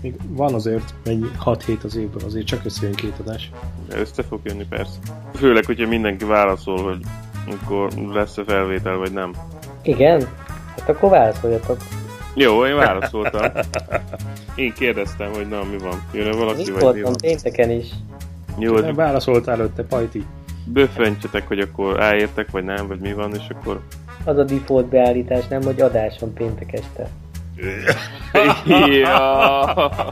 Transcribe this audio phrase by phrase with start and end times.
[0.00, 3.50] Még van azért mennyi 6 hét az évben, azért csak összejön két adás.
[3.88, 4.98] De össze fog jönni persze.
[5.34, 7.00] Főleg, hogyha mindenki válaszol, hogy
[7.60, 9.32] akkor lesz-e felvétel, vagy nem.
[9.82, 10.28] Igen?
[10.78, 11.76] Hát akkor válaszoljatok.
[12.34, 13.50] Jó, én válaszoltam.
[14.54, 16.02] Én kérdeztem, hogy na, mi van.
[16.12, 17.14] Jön-e valaki, Itt vagy mi van?
[17.20, 17.86] pénteken is.
[18.58, 20.26] Jó, Nem válaszoltál előtte, Pajti.
[20.64, 23.80] böfentjetek, hogy akkor elértek, vagy nem, vagy mi van, és akkor...
[24.24, 27.08] Az a default beállítás, nem, hogy adás van péntek este.
[28.86, 30.04] Ja.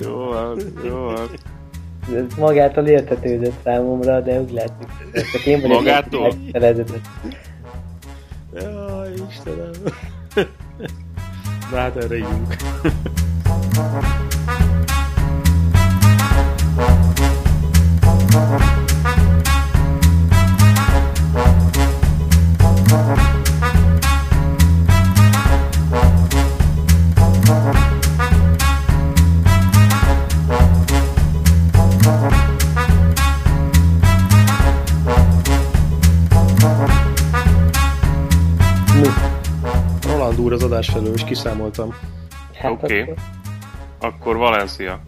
[0.00, 1.28] jó van, jó van.
[2.14, 4.88] Ez magától értetődött számomra, de úgy látszik.
[5.32, 6.32] Csak én vagyok Magától?
[8.54, 9.70] Jaj, Istenem.
[11.70, 12.56] Na hát erre ígyunk.
[40.76, 41.94] Adás felől, és kiszámoltam.
[42.54, 43.00] Hát Oké.
[43.02, 43.14] akkor-
[43.98, 45.00] Akkor Valencia.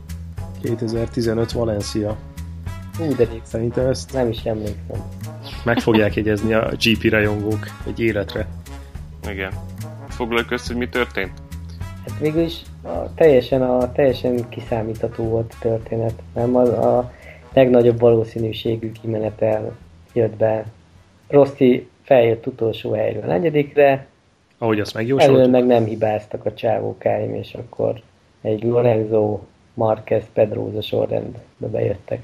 [0.63, 2.17] 2015 Valencia.
[3.01, 5.03] Ú, de Szerintem ezt nem is emlékszem.
[5.65, 8.47] meg fogják jegyezni a GP rajongók egy életre.
[9.31, 9.53] Igen.
[10.09, 11.33] Foglaljuk össze, hogy mi történt?
[12.09, 16.15] Hát végül is a, teljesen, a, teljesen kiszámítható volt a történet.
[16.35, 17.13] Nem az a
[17.53, 19.77] legnagyobb valószínűségű kimenetel
[20.13, 20.65] jött be.
[21.29, 24.07] Rossi feljött utolsó helyről a negyedikre,
[24.59, 25.51] Ahogy azt elől megjósoltuk.
[25.51, 28.01] meg nem hibáztak a csávókáim, és akkor
[28.41, 29.39] egy Lorenzo,
[29.75, 32.21] Marquez, Pedroza sorrendbe bejöttek.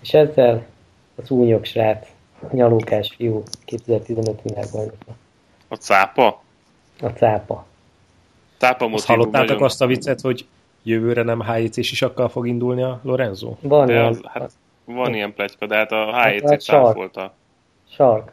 [0.00, 0.66] És ezzel
[1.14, 2.06] az únyog srác,
[2.40, 5.16] a nyalókás fiú 2015 világbajnoka.
[5.68, 6.42] A cápa?
[7.00, 7.66] A cápa.
[8.56, 9.62] Cápa Azt motivum hallottátok nagyon...
[9.62, 10.46] azt a viccet, hogy
[10.82, 13.54] jövőre nem HJC-s isakkal fog indulni a Lorenzo?
[13.60, 14.50] Van De ilyen, az, hát
[14.84, 16.84] van ilyen pletyka, de hát a Hát HEC sark.
[16.86, 17.34] cáfolta.
[17.90, 18.32] sark.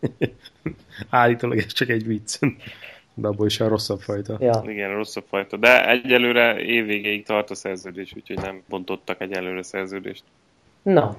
[1.10, 2.38] Állítólag ez csak egy vicc.
[3.14, 4.36] De abból is a rosszabb fajta.
[4.40, 4.62] Ja.
[4.66, 5.56] Igen, rosszabb fajta.
[5.56, 10.22] De egyelőre évvégéig tart a szerződés, úgyhogy nem bontottak egyelőre szerződést.
[10.82, 11.16] Na,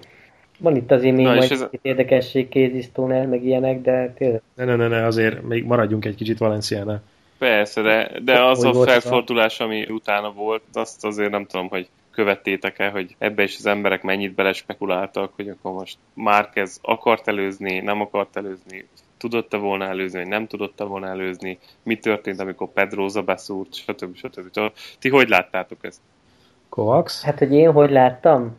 [0.59, 4.75] van itt azért még Na, majd ez érdekesség, Stoner, meg ilyenek, de tényleg Ne, ne,
[4.75, 7.01] ne, ne, azért még maradjunk egy kicsit Valenciánál.
[7.37, 11.87] Persze, de, de Hogy az a- felfordulás, ami utána volt, azt azért nem tudom, hogy
[12.19, 18.01] követtétek-e, hogy ebbe is az emberek mennyit belespekuláltak, hogy akkor most Márquez akart előzni, nem
[18.01, 18.87] akart előzni,
[19.17, 24.15] tudott-e volna előzni, vagy nem tudott-e volna előzni, mi történt, amikor Pedroza beszúrt, stb.
[24.15, 24.71] stb.
[24.99, 25.99] Ti hogy láttátok ezt?
[26.69, 27.21] Kovacs?
[27.21, 28.57] Hát, hogy én hogy láttam?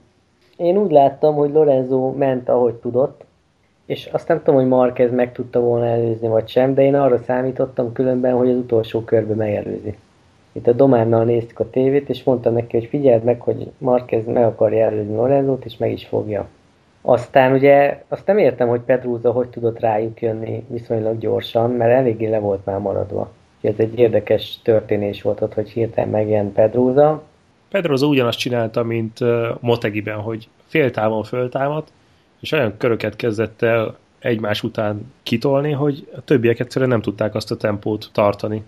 [0.56, 3.24] Én úgy láttam, hogy Lorenzo ment, ahogy tudott,
[3.86, 7.18] és azt nem tudom, hogy Marquez meg tudta volna előzni, vagy sem, de én arra
[7.18, 9.96] számítottam különben, hogy az utolsó körbe megelőzi.
[10.52, 14.44] Itt a Dománnal néztük a tévét, és mondtam neki, hogy figyeld meg, hogy Marquez meg
[14.44, 16.48] akarja előzni Lorenzót, és meg is fogja.
[17.02, 22.28] Aztán ugye azt nem értem, hogy Pedroza hogy tudott rájuk jönni viszonylag gyorsan, mert eléggé
[22.28, 23.30] le volt már maradva.
[23.60, 27.22] Ez egy érdekes történés volt ott, hogy hirtelen megjelent Pedroza,
[27.70, 29.18] Pedroza ugyanazt csinálta, mint
[29.60, 31.92] Motegiben, hogy féltávon föltámadt,
[32.40, 37.50] és olyan köröket kezdett el egymás után kitolni, hogy a többiek egyszerűen nem tudták azt
[37.50, 38.62] a tempót tartani.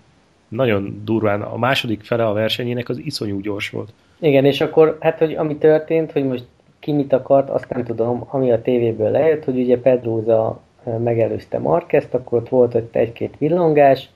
[0.53, 1.43] Nagyon durván.
[1.43, 3.93] A második fele a versenyének az iszonyú gyors volt.
[4.19, 6.45] Igen, és akkor, hát, hogy ami történt, hogy most
[6.79, 11.59] ki mit akart, azt nem tudom, ami a tévéből lejött, hogy ugye Pedroza eh, megelőzte
[11.59, 14.09] Marquezt, akkor ott volt ott egy-két villongás,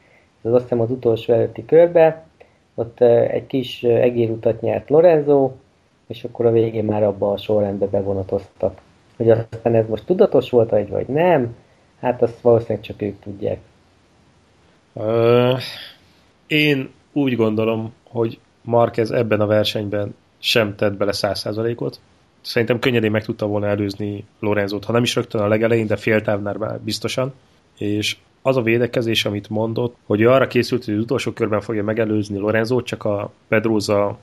[0.42, 2.24] ez azt hiszem az utolsó előtti körbe,
[2.74, 5.50] ott egy kis egérutat nyert Lorenzo,
[6.06, 8.80] és akkor a végén már abba a sorrendbe bevonatoztak.
[9.16, 11.56] Hogy aztán ez most tudatos volt, vagy, vagy nem,
[12.00, 13.58] hát azt valószínűleg csak ők tudják.
[16.46, 22.00] Én úgy gondolom, hogy Marquez ebben a versenyben sem tett bele 100%-ot.
[22.40, 26.22] Szerintem könnyedén meg tudta volna előzni Lorenzót, ha nem is rögtön a legelején, de fél
[26.22, 27.32] távnál már biztosan.
[27.78, 31.84] És az a védekezés, amit mondott, hogy ő arra készült, hogy az utolsó körben fogja
[31.84, 34.18] megelőzni Lorenzót, csak a Pedroza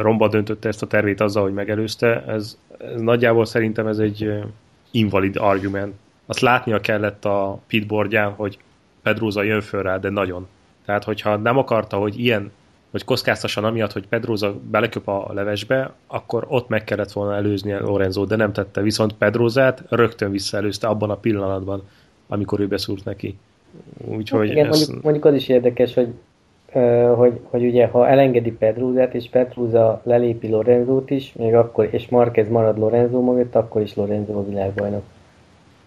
[0.00, 4.30] romba döntötte ezt a tervét azzal, hogy megelőzte, ez, ez nagyjából szerintem ez egy
[4.90, 5.94] invalid argument.
[6.26, 8.58] Azt látnia kellett a pitboardján, hogy
[9.02, 10.46] Pedroza jön föl rá, de nagyon.
[10.88, 12.52] Tehát, hogyha nem akarta, hogy ilyen,
[12.90, 18.24] hogy kockáztasson amiatt, hogy Pedroza beleköp a levesbe, akkor ott meg kellett volna előzni Lorenzo,
[18.24, 18.80] de nem tette.
[18.80, 21.82] Viszont Pedrozát rögtön visszaelőzte abban a pillanatban,
[22.28, 23.38] amikor ő beszúrt neki.
[23.96, 24.78] Úgyhogy Igen, ez...
[24.78, 26.08] mondjuk, mondjuk az is érdekes, hogy,
[27.14, 32.48] hogy, hogy ugye ha elengedi Pedrúzát, és Pedrúza lelépi Lorenzót is, még akkor, és Marquez
[32.48, 35.02] marad Lorenzo mögött, akkor is Lorenzo a világbajnok.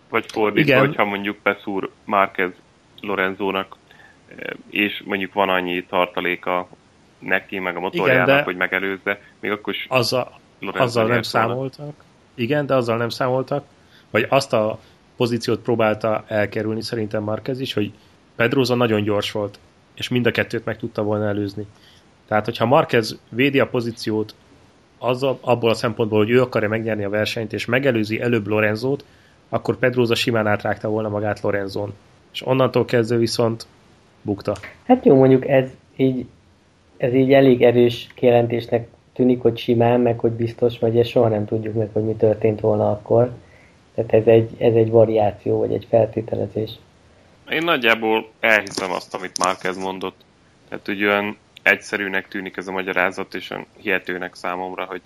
[0.09, 0.85] Vagy fordítva, Igen.
[0.85, 2.51] hogyha mondjuk beszúr Márquez
[2.99, 3.79] Lorenzónak
[4.69, 6.67] és mondjuk van annyi tartaléka
[7.19, 12.03] neki, meg a motorjának, Igen, hogy megelőzze, még akkor is azzal, azzal nem számoltak.
[12.33, 13.65] Igen, de azzal nem számoltak,
[14.09, 14.79] vagy azt a
[15.15, 17.91] pozíciót próbálta elkerülni szerintem Marquez is, hogy
[18.35, 19.59] Pedroza nagyon gyors volt,
[19.93, 21.65] és mind a kettőt meg tudta volna előzni.
[22.27, 24.35] Tehát, hogyha Marquez védi a pozíciót
[24.97, 29.05] azzal, abból a szempontból, hogy ő akarja megnyerni a versenyt, és megelőzi előbb Lorenzót,
[29.49, 31.93] akkor Pedroza simán átrágta volna magát Lorenzón.
[32.33, 33.67] És onnantól kezdve viszont
[34.21, 34.55] bukta.
[34.83, 36.25] Hát jó, mondjuk ez így,
[36.97, 41.45] ez így elég erős kijelentésnek tűnik, hogy simán, meg hogy biztos, vagy ezt soha nem
[41.45, 43.31] tudjuk meg, hogy mi történt volna akkor.
[43.95, 46.71] Tehát ez egy, ez egy variáció, vagy egy feltételezés.
[47.49, 50.19] Én nagyjából elhiszem azt, amit Márquez mondott.
[50.69, 55.01] Tehát hogy olyan egyszerűnek tűnik ez a magyarázat, és olyan hihetőnek számomra, hogy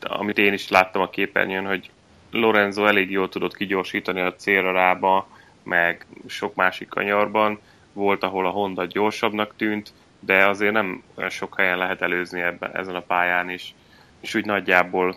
[0.00, 1.90] amit én is láttam a képernyőn, hogy
[2.30, 5.28] Lorenzo elég jól tudott kigyorsítani a célra rába,
[5.62, 7.58] meg sok másik kanyarban.
[7.94, 12.76] Volt, ahol a Honda gyorsabbnak tűnt, de azért nem olyan sok helyen lehet előzni ebben,
[12.76, 13.74] ezen a pályán is.
[14.20, 15.16] És úgy nagyjából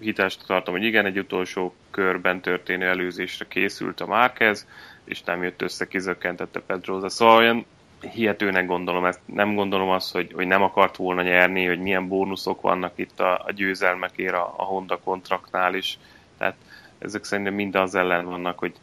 [0.00, 4.66] hitest tartom, hogy igen, egy utolsó körben történő előzésre készült a Márquez,
[5.04, 7.08] és nem jött össze, kizökkentette Pedroza.
[7.08, 7.66] Szóval olyan
[8.12, 9.20] hihetőnek gondolom ezt.
[9.24, 13.42] Nem gondolom azt, hogy, hogy nem akart volna nyerni, hogy milyen bónuszok vannak itt a,
[13.44, 15.98] a győzelmekért a, a Honda kontraktnál is.
[16.38, 16.56] Tehát
[16.98, 18.74] ezek szerintem mind az ellen vannak, hogy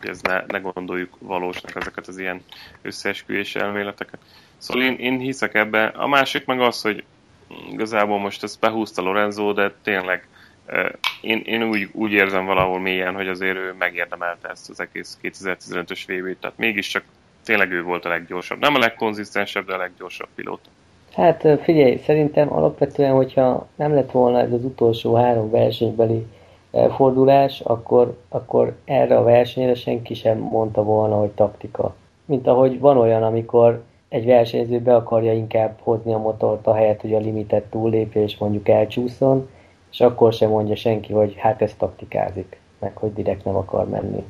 [0.00, 2.40] ez ne, ne gondoljuk valósnak ezeket az ilyen
[2.82, 4.20] összeesküvés elméleteket.
[4.58, 5.84] Szóval én, én hiszek ebbe.
[5.84, 7.04] A másik meg az, hogy
[7.70, 10.28] igazából most ezt behúzta Lorenzo, de tényleg
[11.20, 16.00] én, én úgy, úgy érzem valahol mélyen, hogy azért ő megérdemelte ezt az egész 2015-ös
[16.06, 17.04] vb tehát mégiscsak
[17.44, 18.58] tényleg ő volt a leggyorsabb.
[18.58, 20.68] Nem a legkonzisztensebb, de a leggyorsabb pilóta.
[21.12, 26.26] Hát figyelj, szerintem alapvetően, hogyha nem lett volna ez az utolsó három versenybeli
[26.90, 31.94] fordulás, akkor, akkor erre a versenyre senki sem mondta volna, hogy taktika.
[32.24, 37.14] Mint ahogy van olyan, amikor egy versenyző be akarja inkább hozni a motort helyet, hogy
[37.14, 39.48] a limitet túllépje és mondjuk elcsúszon,
[39.90, 44.24] és akkor sem mondja senki, hogy hát ez taktikázik, meg hogy direkt nem akar menni,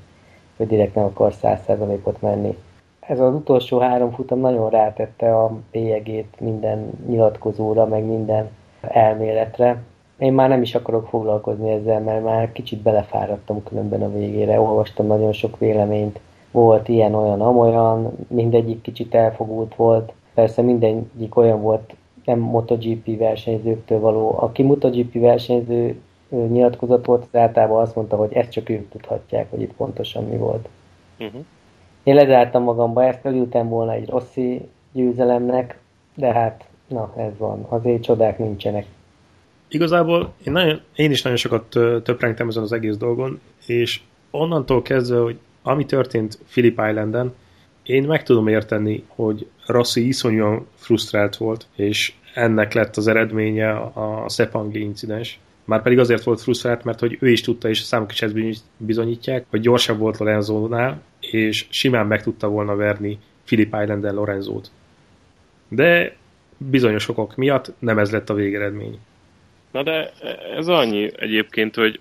[0.56, 2.56] hogy direkt nem akar 100%-ot menni.
[3.00, 8.50] Ez az utolsó három futam nagyon rátette a bélyegét minden nyilatkozóra, meg minden
[8.80, 9.82] elméletre.
[10.18, 14.60] Én már nem is akarok foglalkozni ezzel, mert már kicsit belefáradtam különben a végére.
[14.60, 16.20] Olvastam nagyon sok véleményt,
[16.50, 20.12] volt ilyen, olyan, amolyan, mindegyik kicsit elfogult volt.
[20.34, 24.34] Persze mindegyik olyan volt, nem MotoGP versenyzőktől való.
[24.38, 29.60] Aki MotoGP versenyző nyilatkozat volt, az általában azt mondta, hogy ezt csak ők tudhatják, hogy
[29.60, 30.68] itt pontosan mi volt.
[31.18, 31.40] Uh-huh.
[32.02, 35.80] Én lezártam magamba ezt, örültem volna egy rosszi győzelemnek,
[36.14, 37.66] de hát, na, ez van.
[37.68, 38.86] Azért csodák nincsenek.
[39.68, 41.68] Igazából én, nagyon, én is nagyon sokat
[42.02, 47.34] töprengtem ezen az egész dolgon, és onnantól kezdve, hogy ami történt Philip Islanden,
[47.82, 54.28] én meg tudom érteni, hogy Rossi iszonyúan frusztrált volt, és ennek lett az eredménye a
[54.28, 55.38] Sepangli incidens.
[55.64, 58.62] Már pedig azért volt frusztrált, mert hogy ő is tudta, és a számok is ezt
[58.76, 64.70] bizonyítják, hogy gyorsabb volt Lorenzónál, és simán meg tudta volna verni Philip Islanden Lorenzót.
[65.68, 66.16] De
[66.56, 68.98] bizonyos okok miatt nem ez lett a végeredmény.
[69.76, 70.12] Na de
[70.56, 72.00] ez annyi egyébként, hogy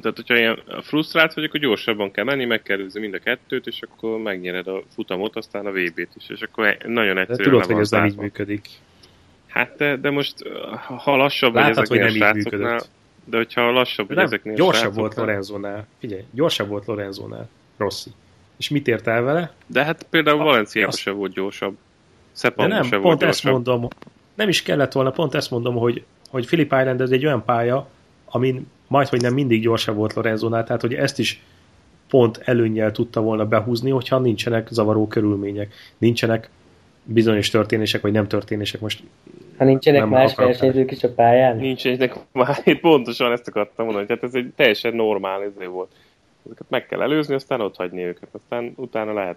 [0.00, 3.82] tehát, hogyha ilyen frusztrált vagy, akkor gyorsabban kell menni, meg kell mind a kettőt, és
[3.82, 7.78] akkor megnyered a futamot, aztán a VB-t is, és akkor nagyon egyszerűen de tudod, hogy
[7.78, 8.68] ez nem így működik.
[9.46, 10.34] Hát de, de most,
[10.98, 12.80] ha lassabb Látod, vagy ezeknél hogy nem a srácoknál,
[13.24, 18.10] de hogyha lassabb vagy ezeknél gyorsabb volt Lorenzónál, figyelj, gyorsabb volt Lorenzónál, Rossi.
[18.56, 19.52] És mit ért el vele?
[19.66, 21.76] De hát például Valenciában sem volt gyorsabb.
[22.32, 23.52] Szepang de nem, pont volt ezt gyorsabb.
[23.52, 23.88] mondom,
[24.34, 27.88] nem is kellett volna, pont ezt mondom, hogy, hogy Philip Island ez egy olyan pálya,
[28.24, 31.42] amin majd, hogy nem mindig gyorsabb volt Lorenzónál, tehát hogy ezt is
[32.08, 36.50] pont előnyel tudta volna behúzni, hogyha nincsenek zavaró körülmények, nincsenek
[37.04, 38.80] bizonyos történések, vagy nem történések.
[38.80, 39.02] Most
[39.56, 41.56] ha nincsenek nem más versenyzők is a pályán?
[41.56, 45.90] Nincsenek már, itt pontosan ezt akartam mondani, hogy hát ez egy teljesen normál izé volt.
[46.46, 49.36] Ezeket meg kell előzni, aztán ott hagyni őket, aztán utána lehet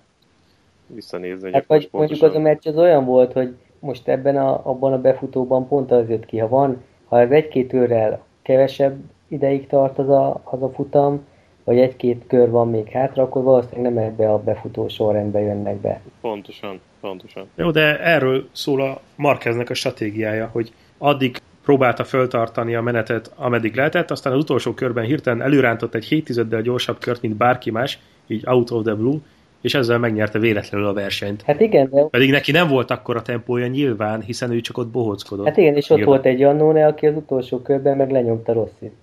[0.87, 1.53] visszanézni.
[1.53, 5.01] Hát vagy mondjuk az a meccs az olyan volt, hogy most ebben a, abban a
[5.01, 8.97] befutóban pont az jött ki, ha van, ha ez egy-két őrrel kevesebb
[9.27, 11.25] ideig tart az a, az a futam,
[11.63, 16.01] vagy egy-két kör van még hátra, akkor valószínűleg nem ebbe a befutó sorrendbe jönnek be.
[16.21, 17.49] Pontosan, pontosan.
[17.55, 23.75] Jó, de erről szól a Marqueznek a stratégiája, hogy addig próbálta föltartani a menetet, ameddig
[23.75, 27.99] lehetett, aztán az utolsó körben hirtelen előrántott egy 7 tizeddel gyorsabb kört, mint bárki más,
[28.27, 29.17] így out of the blue,
[29.63, 31.41] és ezzel megnyerte véletlenül a versenyt.
[31.41, 32.03] Hát igen, de...
[32.03, 35.45] Pedig neki nem volt akkor a tempója nyilván, hiszen ő csak ott bohóckodott.
[35.45, 36.15] Hát igen, és ott nyilván.
[36.15, 38.93] volt egy Annone, aki az utolsó körben meg lenyomta Rosszit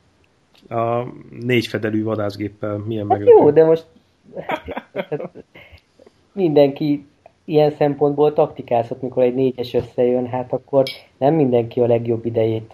[0.69, 1.07] a
[1.40, 3.87] négy fedelű vadászgéppel milyen hát Jó, de most
[4.95, 5.31] hát,
[6.33, 7.07] mindenki
[7.45, 10.85] ilyen szempontból taktikázhat, mikor egy négyes összejön, hát akkor
[11.19, 12.73] nem mindenki a legjobb idejét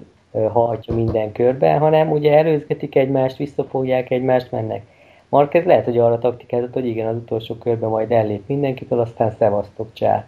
[0.53, 4.83] hajtja minden körben, hanem ugye előzgetik egymást, visszafogják egymást, mennek.
[5.29, 9.89] Marquez lehet, hogy arra taktikázott, hogy igen, az utolsó körben majd ellép mindenkitől, aztán szevasztok
[9.93, 10.27] csá.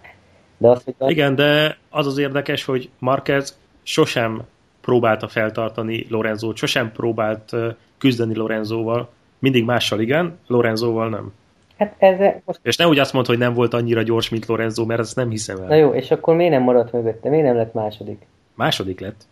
[0.57, 1.11] De az, hogy az...
[1.11, 4.43] Igen, de az az érdekes, hogy Marquez sosem
[4.81, 7.53] próbálta feltartani Lorenzót, sosem próbált
[7.99, 11.33] küzdeni Lorenzóval, mindig mással igen, Lorenzóval nem.
[11.79, 12.61] Hát ez most...
[12.63, 15.31] És ne úgy azt mondta, hogy nem volt annyira gyors, mint Lorenzo, mert ezt nem
[15.31, 15.67] hiszem el.
[15.67, 17.29] Na jó, és akkor miért nem maradt mögötte?
[17.29, 18.27] Miért nem lett második?
[18.55, 19.27] Második lett.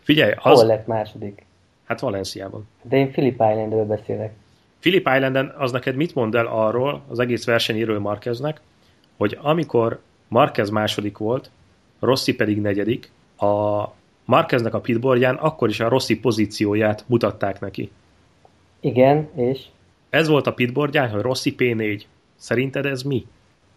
[0.00, 0.58] Figyelj, az...
[0.58, 1.44] Hol lett második?
[1.84, 2.68] Hát Valenciában.
[2.82, 4.32] De én Philip Islandről beszélek.
[4.80, 8.60] Philip Islanden az neked mit mond el arról, az egész versenyéről Marqueznek,
[9.16, 11.50] hogy amikor Marquez második volt,
[12.00, 13.84] Rossi pedig negyedik, a
[14.24, 17.90] Marqueznek a pitboardján akkor is a Rossi pozícióját mutatták neki.
[18.80, 19.60] Igen, és?
[20.10, 22.02] Ez volt a pitboardján, hogy Rossi P4.
[22.36, 23.26] Szerinted ez mi?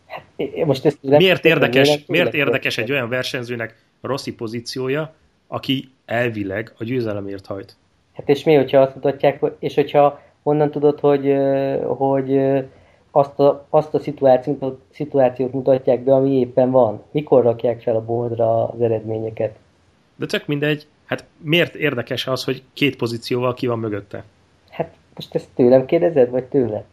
[0.06, 0.24] Hát,
[0.66, 5.14] most ezt miért érdekes, miért érdekes egy olyan versenyzőnek Rossi pozíciója,
[5.48, 7.76] aki elvileg a győzelemért hajt?
[8.14, 11.36] Hát és mi, hogyha azt mutatják, és hogyha honnan tudod, hogy,
[11.86, 12.40] hogy
[13.12, 17.02] azt a, azt a szituációt, szituációt mutatják be, ami éppen van?
[17.12, 19.56] Mikor rakják fel a boldra az eredményeket?
[20.16, 24.24] De csak mindegy, hát miért érdekes az, hogy két pozícióval ki van mögötte?
[24.70, 26.84] Hát most ezt tőlem kérdezed, vagy tőle?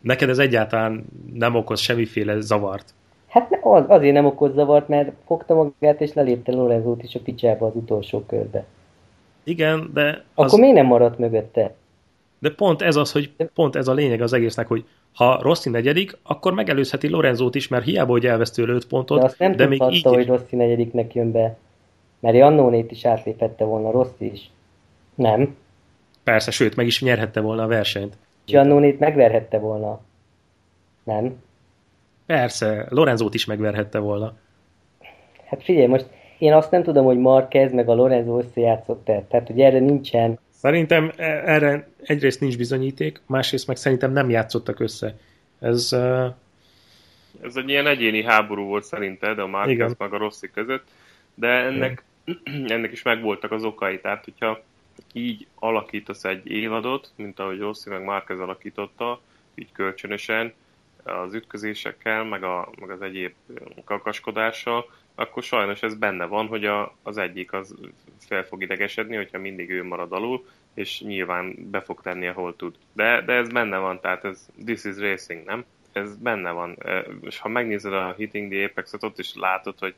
[0.00, 1.04] Neked ez egyáltalán
[1.34, 2.94] nem okoz semmiféle zavart.
[3.28, 7.66] Hát az, azért nem okoz zavart, mert fogta magát és lelépte Lorenzót is a picsába
[7.66, 8.64] az utolsó körbe.
[9.44, 10.24] Igen, de...
[10.34, 10.46] Az...
[10.46, 11.74] Akkor miért nem maradt mögötte?
[12.44, 14.84] De pont ez az, hogy pont ez a lényeg az egésznek, hogy
[15.14, 19.38] ha Rossi negyedik, akkor megelőzheti Lorenzót is, mert hiába, hogy elvesztő 5 pontot, de, azt
[19.38, 20.02] nem de még így...
[20.02, 21.56] hogy Rossi negyediknek jön be.
[22.20, 24.50] Mert Jannónét is átlépette volna Rossi is.
[25.14, 25.56] Nem.
[26.24, 28.16] Persze, sőt, meg is nyerhette volna a versenyt.
[28.46, 30.00] Jannónét megverhette volna.
[31.04, 31.42] Nem.
[32.26, 34.34] Persze, Lorenzót is megverhette volna.
[35.44, 36.06] Hát figyelj, most
[36.38, 39.24] én azt nem tudom, hogy Marquez meg a Lorenzo összejátszott-e.
[39.28, 44.80] Tehát, hogy erre nincsen Szerintem e, erre egyrészt nincs bizonyíték, másrészt meg szerintem nem játszottak
[44.80, 45.18] össze.
[45.60, 46.34] Ez, uh...
[47.42, 50.84] Ez egy ilyen egyéni háború volt szerinted a Marquez meg a Rossi között,
[51.34, 52.02] de ennek,
[52.74, 54.00] ennek is megvoltak az okai.
[54.00, 54.62] Tehát, hogyha
[55.12, 59.20] így alakítasz egy évadot, mint ahogy Rossi meg Marquez alakította,
[59.54, 60.52] így kölcsönösen,
[61.02, 63.32] az ütközésekkel, meg, a, meg az egyéb
[63.84, 67.74] kakaskodással, akkor sajnos ez benne van, hogy a, az egyik az
[68.18, 70.44] fel fog idegesedni, hogyha mindig ő marad alul,
[70.74, 72.74] és nyilván be fog tenni, ahol tud.
[72.92, 75.64] De, de ez benne van, tehát ez this is racing, nem?
[75.92, 76.78] Ez benne van.
[77.20, 79.94] És ha megnézed a Hitting the Apex-et, ott is látod, hogy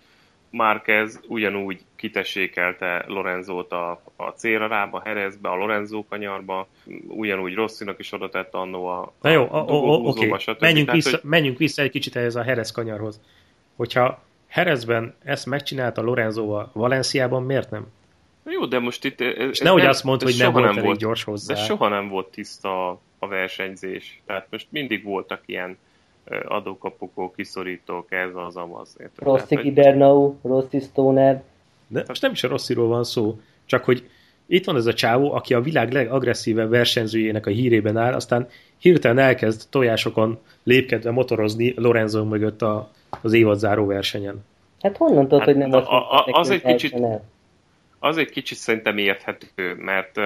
[0.50, 6.68] Márquez ugyanúgy kitessékelte Lorenzót a, a célra rába, Herezbe, a Lorenzo kanyarba,
[7.06, 10.54] ugyanúgy Rosszinak is oda tett annó a, Na jó, a, a, oké, okay.
[10.58, 11.20] menjünk, vissza, hogy...
[11.22, 13.20] menjünk vissza egy kicsit ehhez a Herez kanyarhoz.
[13.76, 17.86] Hogyha Herezben ezt megcsinálta Lorenzóval, Valenciában miért nem?
[18.44, 19.20] Jó, de most itt...
[19.20, 21.54] Ez, És nehogy azt mondd, hogy nem volt nem elég gyors hozzá.
[21.54, 22.88] De soha nem volt tiszta
[23.18, 24.22] a versenyzés.
[24.26, 25.78] Tehát most mindig voltak ilyen
[26.48, 28.96] adókapukó, kiszorítók, ez az, amaz.
[29.16, 31.42] Rossi Kibernau, Rossi Stoner.
[31.88, 34.08] De most nem is a Rossziról van szó, csak hogy
[34.46, 38.48] itt van ez a csávó, aki a világ legagresszívebb versenyzőjének a hírében áll, aztán
[38.78, 44.44] hirtelen elkezd tojásokon lépkedve motorozni Lorenzo mögött a, az évadzáró versenyen.
[44.80, 46.96] Hát honnan tudod, hát, hogy nem a, a, a, az egy kicsit,
[47.98, 50.20] az egy kicsit szerintem érthető, mert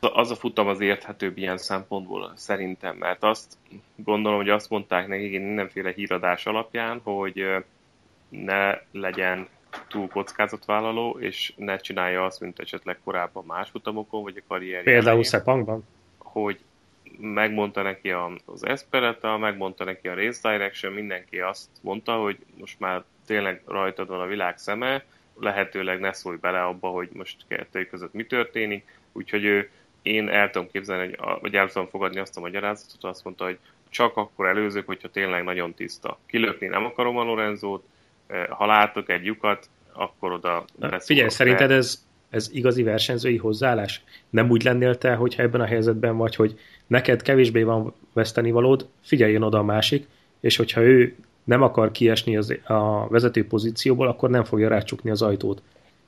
[0.00, 3.56] az a futam az érthetőbb ilyen szempontból szerintem, mert azt
[3.94, 7.44] gondolom, hogy azt mondták nekik mindenféle híradás alapján, hogy
[8.28, 9.48] ne legyen
[9.88, 14.82] túl kockázatvállaló, és ne csinálja azt, mint esetleg korábban más futamokon, vagy a karrierjén.
[14.82, 15.84] Például Szepangban?
[16.18, 16.58] Hogy
[17.20, 18.10] megmondta neki
[18.44, 24.08] az Espereta, megmondta neki a Race Direction, mindenki azt mondta, hogy most már tényleg rajtad
[24.08, 25.04] van a világ szeme,
[25.40, 29.70] lehetőleg ne szólj bele abba, hogy most kettői között mi történik, úgyhogy ő,
[30.02, 33.58] én el tudom képzelni, hogy, vagy el tudom fogadni azt a magyarázatot, azt mondta, hogy
[33.88, 36.18] csak akkor előzök, hogyha tényleg nagyon tiszta.
[36.26, 37.84] Kilökni nem akarom a Lorenzót,
[38.26, 44.04] eh, ha látok egy lyukat, akkor oda Na, Figyelj, szerinted ez, ez igazi versenyzői hozzáállás?
[44.30, 48.86] Nem úgy lennél te, hogyha ebben a helyzetben vagy, hogy neked kevésbé van veszteni valód,
[49.00, 50.06] figyeljen oda a másik,
[50.40, 55.22] és hogyha ő nem akar kiesni az, a vezető pozícióból, akkor nem fogja rácsukni az
[55.22, 55.62] ajtót.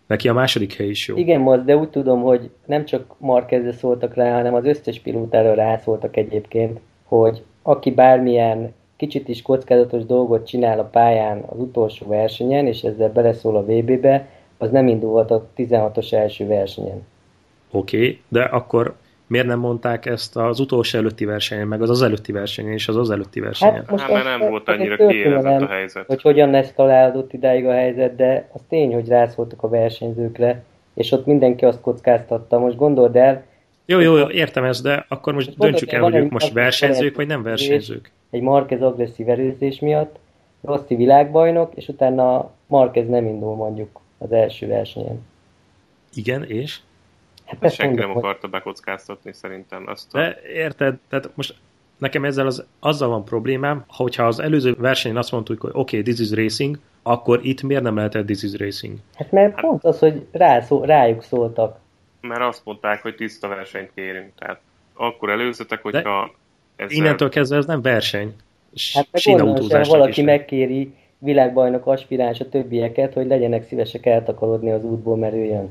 [0.07, 1.17] Neki a második hely is jó.
[1.17, 5.55] Igen, most, de úgy tudom, hogy nem csak Marquezre szóltak rá, hanem az összes pilótára
[5.55, 12.67] rászóltak egyébként, hogy aki bármilyen kicsit is kockázatos dolgot csinál a pályán az utolsó versenyen,
[12.67, 14.29] és ezzel beleszól a VB-be,
[14.63, 17.07] az nem indulhat a 16-os első versenyen.
[17.71, 18.95] Oké, okay, de akkor
[19.27, 22.97] miért nem mondták ezt az utolsó előtti versenyen, meg az az előtti versenyen, és az
[22.97, 23.75] az előtti versenyen?
[23.75, 26.07] Hát, most hát mert nem volt annyira kiélezett a helyzet.
[26.07, 30.65] Hogy hogyan eszkalálódott idáig a helyzet, de az tény, hogy rászóltak a versenyzőkre,
[30.95, 32.59] és ott mindenki azt kockáztatta.
[32.59, 33.45] Most gondold el,
[33.85, 37.27] jó, jó, jó, értem ezt, de akkor most döntsük el, hogy ők most versenyzők, vagy
[37.27, 38.11] nem versenyzők.
[38.31, 40.17] Egy Marquez agresszív erőzés miatt,
[40.63, 45.27] Rossi világbajnok, és utána Marquez nem indul mondjuk az első versenyen.
[46.15, 46.79] Igen, és?
[47.45, 50.15] Hát senki nem akarta bekockáztatni szerintem azt.
[50.15, 50.19] A...
[50.19, 51.55] De érted, tehát most
[51.99, 56.15] nekem ezzel az, azzal van problémám, hogyha az előző versenyen azt mondtuk, hogy oké, okay,
[56.15, 58.99] this is racing, akkor itt miért nem lehetett this is racing?
[59.15, 61.79] Hát mert hát, pont az, hogy rá szó, rájuk szóltak.
[62.21, 64.61] Mert azt mondták, hogy tiszta versenyt kérünk, tehát
[64.95, 66.35] akkor előzötek, hogyha...
[66.77, 66.97] Ezzel...
[66.97, 68.35] Innentől kezdve ez nem verseny.
[68.93, 75.35] Hát meg valaki megkéri világbajnok aspiráns a többieket, hogy legyenek szívesek eltakarodni az útból, mert
[75.35, 75.71] ő jön.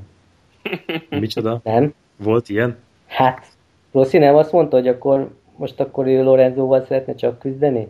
[1.19, 1.59] Micsoda?
[1.63, 1.93] Nem?
[2.17, 2.77] Volt ilyen?
[3.07, 3.45] Hát,
[3.91, 7.87] Rossi nem azt mondta, hogy akkor most akkor ő Lorenzóval szeretne csak küzdeni?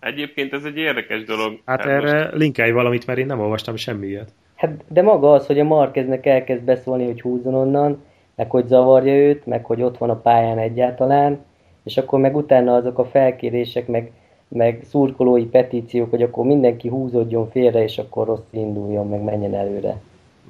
[0.00, 1.60] Egyébként ez egy érdekes dolog.
[1.64, 2.34] Hát, hát erre most...
[2.34, 4.32] linkelj valamit, mert én nem olvastam semmiet.
[4.54, 9.14] Hát, de maga az, hogy a Markeznek elkezd beszólni, hogy húzzon onnan, meg hogy zavarja
[9.14, 11.44] őt, meg hogy ott van a pályán egyáltalán,
[11.84, 14.12] és akkor meg utána azok a felkérések, meg,
[14.48, 20.00] meg szurkolói petíciók, hogy akkor mindenki húzódjon félre, és akkor rossz induljon, meg menjen előre.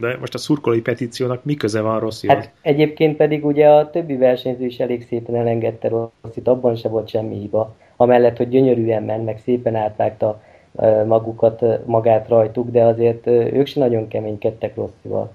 [0.01, 4.17] De most a szurkolói petíciónak mi köze van rossz Hát egyébként pedig ugye a többi
[4.17, 7.75] versenyző is elég szépen elengedte Rosszit, abban se volt semmi hiba.
[7.97, 10.43] Amellett, hogy gyönyörűen ment, meg szépen átvágta
[11.07, 15.33] magukat, magát rajtuk, de azért ők se nagyon keménykedtek Rosszival.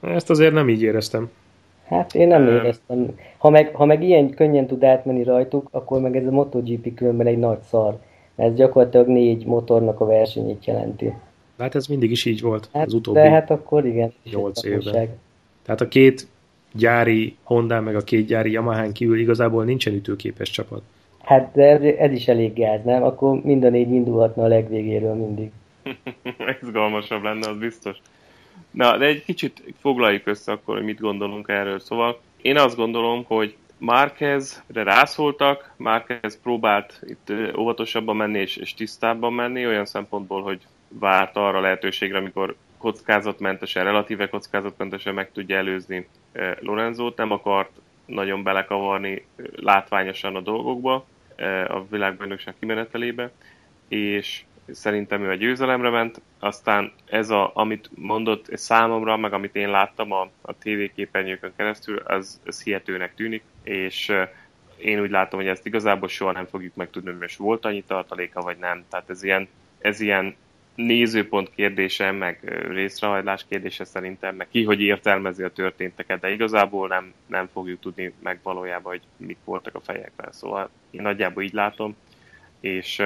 [0.00, 1.30] Ezt azért nem így éreztem.
[1.84, 3.18] Hát én nem éreztem.
[3.38, 7.26] Ha meg, ha meg ilyen könnyen tud átmenni rajtuk, akkor meg ez a MotoGP különben
[7.26, 7.98] egy nagy szar.
[8.36, 11.12] Ez gyakorlatilag négy motornak a versenyét jelenti.
[11.58, 14.12] Hát ez mindig is így volt hát, az utóbbi De hát akkor igen.
[14.30, 15.08] 8 évben.
[15.62, 16.26] Tehát a két
[16.72, 20.82] gyári Honda meg a két gyári Yamaha kívül igazából nincsen ütőképes csapat.
[21.22, 23.02] Hát de ez, ez is elég gáz, nem?
[23.02, 25.50] Akkor mind a négy indulhatna a legvégéről mindig.
[26.62, 27.96] Izgalmasabb lenne, az biztos.
[28.70, 31.80] Na, de egy kicsit foglaljuk össze akkor, hogy mit gondolunk erről.
[31.80, 39.32] Szóval én azt gondolom, hogy Márquezre rászóltak, Márquez próbált itt óvatosabban menni és, és tisztábban
[39.32, 46.08] menni, olyan szempontból, hogy várt arra lehetőségre, amikor kockázatmentesen, relatíve kockázatmentesen meg tudja előzni
[46.60, 47.70] Lorenzót, nem akart
[48.06, 51.06] nagyon belekavarni látványosan a dolgokba,
[51.68, 53.30] a világbajnokság kimenetelébe,
[53.88, 59.70] és szerintem ő egy győzelemre ment, aztán ez, a, amit mondott számomra, meg amit én
[59.70, 64.12] láttam a, a tévéképernyőkön keresztül, az, az hihetőnek tűnik, és
[64.76, 68.40] én úgy látom, hogy ezt igazából soha nem fogjuk megtudni, hogy most volt annyi tartaléka,
[68.40, 68.84] vagy nem.
[68.90, 69.48] Tehát ez ilyen,
[69.78, 70.36] ez ilyen
[70.74, 77.12] nézőpont kérdése, meg részrehajlás kérdése szerintem, meg ki, hogy értelmezi a történteket, de igazából nem,
[77.26, 80.32] nem fogjuk tudni meg valójában, hogy mik voltak a fejekben.
[80.32, 81.96] Szóval én nagyjából így látom,
[82.60, 83.02] és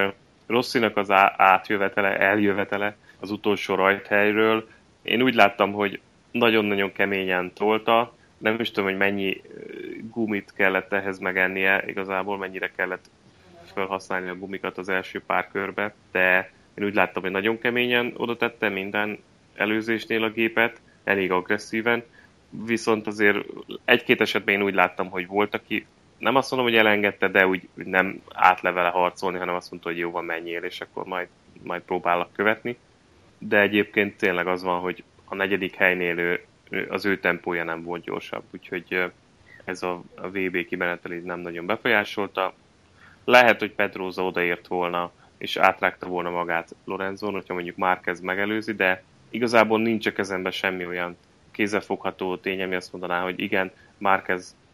[0.47, 4.67] Rosszinak az átjövetele, eljövetele az utolsó rajthelyről,
[5.01, 5.99] én úgy láttam, hogy
[6.31, 9.41] nagyon-nagyon keményen tolta, nem is tudom, hogy mennyi
[10.01, 13.05] gumit kellett ehhez megennie, igazából mennyire kellett
[13.73, 18.37] felhasználni a gumikat az első pár körbe, de én úgy láttam, hogy nagyon keményen oda
[18.37, 19.19] tette minden
[19.55, 22.03] előzésnél a gépet, elég agresszíven,
[22.49, 23.37] viszont azért
[23.85, 25.85] egy-két esetben én úgy láttam, hogy volt, aki
[26.17, 30.11] nem azt mondom, hogy elengedte, de úgy nem átlevele harcolni, hanem azt mondta, hogy jó
[30.11, 31.27] van, menjél, és akkor majd,
[31.63, 32.77] majd próbálok követni.
[33.37, 36.45] De egyébként tényleg az van, hogy a negyedik helynél ő,
[36.89, 39.11] az ő tempója nem volt gyorsabb, úgyhogy
[39.65, 42.53] ez a, a VB kimenetelét nem nagyon befolyásolta.
[43.25, 49.03] Lehet, hogy Pedroza odaért volna és átrágta volna magát Lorenzon, hogyha mondjuk Márquez megelőzi, de
[49.29, 51.17] igazából nincs a kezemben semmi olyan
[51.51, 53.71] kézzelfogható tény, ami azt mondaná, hogy igen,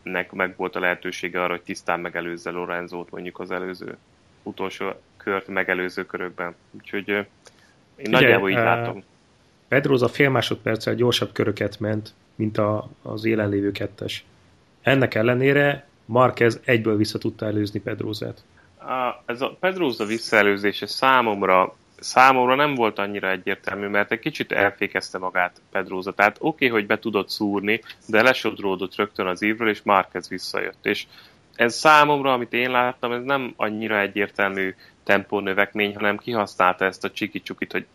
[0.04, 3.98] Márqueznek meg volt a lehetősége arra, hogy tisztán megelőzze Lorenzót mondjuk az előző
[4.44, 6.56] utolsó kört megelőző körökben.
[6.72, 7.26] Úgyhogy én
[7.98, 9.04] Ugye, nagyjából így uh, látom.
[9.68, 14.24] Pedroza fél másodperccel gyorsabb köröket ment, mint a, az élenlévő kettes.
[14.82, 18.44] Ennek ellenére Marquez egyből vissza tudta előzni Pedrózát
[19.26, 25.62] ez a Pedroza visszaelőzése számomra számomra nem volt annyira egyértelmű, mert egy kicsit elfékezte magát
[25.72, 26.12] Pedroza.
[26.12, 30.86] Tehát oké, okay, hogy be tudott szúrni, de lesodródott rögtön az évről, és Márquez visszajött.
[30.86, 31.06] És
[31.56, 37.72] ez számomra, amit én láttam, ez nem annyira egyértelmű tempónövekmény, hanem kihasználta ezt a csiki-csukit,
[37.72, 37.86] hogy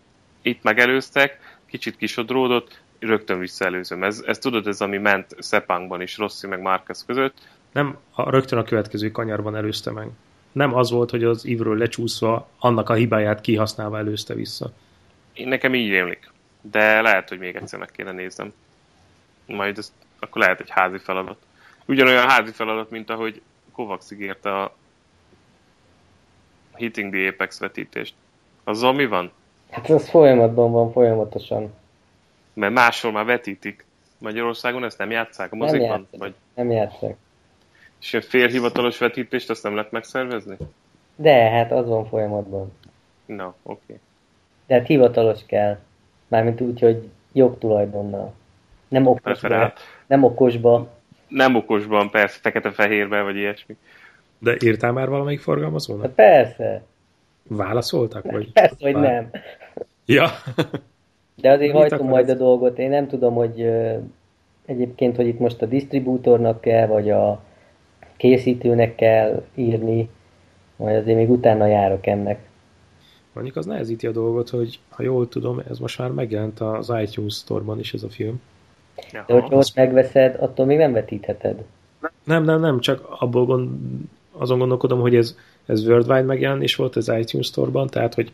[0.42, 4.05] itt megelőztek, kicsit kisodródott, rögtön visszaelőzöm.
[4.05, 7.35] Ez, ez tudod, ez ami ment Szepánkban is, Rossi meg Márquez között.
[7.73, 10.09] Nem, a, rögtön a következő kanyarban előzte meg
[10.53, 14.73] nem az volt, hogy az ívről lecsúszva annak a hibáját kihasználva előzte vissza.
[15.33, 16.31] Én nekem így rémlik.
[16.61, 18.53] De lehet, hogy még egyszer meg kéne néznem.
[19.47, 21.37] Majd ez akkor lehet egy házi feladat.
[21.87, 23.41] ugyanolyan házi feladat, mint ahogy
[23.73, 24.75] Kovacs ígérte a
[26.77, 28.15] Hitting the Apex vetítést.
[28.65, 29.33] Azzal mi van?
[29.71, 31.75] Hát az folyamatban van, folyamatosan.
[32.53, 33.87] Mert máshol már vetítik.
[34.19, 35.89] Magyarországon ezt nem játszák a mozikban?
[35.89, 36.21] Nem játszák.
[36.21, 36.35] Vagy...
[36.55, 37.17] Nem játszák.
[38.01, 40.57] És a félhivatalos vetítést azt nem lehet megszervezni?
[41.17, 42.73] De, hát az van folyamatban.
[43.27, 43.83] Na, oké.
[43.83, 43.99] Okay.
[44.67, 45.79] De hát hivatalos kell.
[46.29, 48.33] Mármint úgy, hogy jogtulajdonnal.
[48.89, 49.73] Nem okosba.
[50.07, 50.89] Nem okosba.
[51.29, 53.77] Nem okosban, persze, fekete-fehérben, vagy ilyesmi.
[54.39, 56.03] De írtál már valamelyik forgalmazónak?
[56.03, 56.83] Hát persze.
[57.43, 58.31] Válaszoltak?
[58.31, 59.03] Vagy persze, hogy bár...
[59.03, 59.31] nem.
[60.07, 60.29] Ja.
[61.35, 62.35] De azért hajtom majd ez...
[62.35, 62.79] a dolgot.
[62.79, 64.03] Én nem tudom, hogy uh,
[64.67, 67.43] egyébként, hogy itt most a disztribútornak kell, vagy a
[68.18, 70.09] készítőnek kell írni,
[70.76, 72.38] majd azért még utána járok ennek.
[73.33, 77.35] Mondjuk az nehezíti a dolgot, hogy ha jól tudom, ez most már megjelent az iTunes
[77.35, 78.40] Store-ban is ez a film.
[79.12, 81.64] De hogyha most megveszed, attól még nem vetítheted.
[82.24, 83.70] Nem, nem, nem, csak abból gond,
[84.33, 88.33] azon gondolkodom, hogy ez, ez worldwide megjelenés volt az iTunes Store-ban, tehát hogy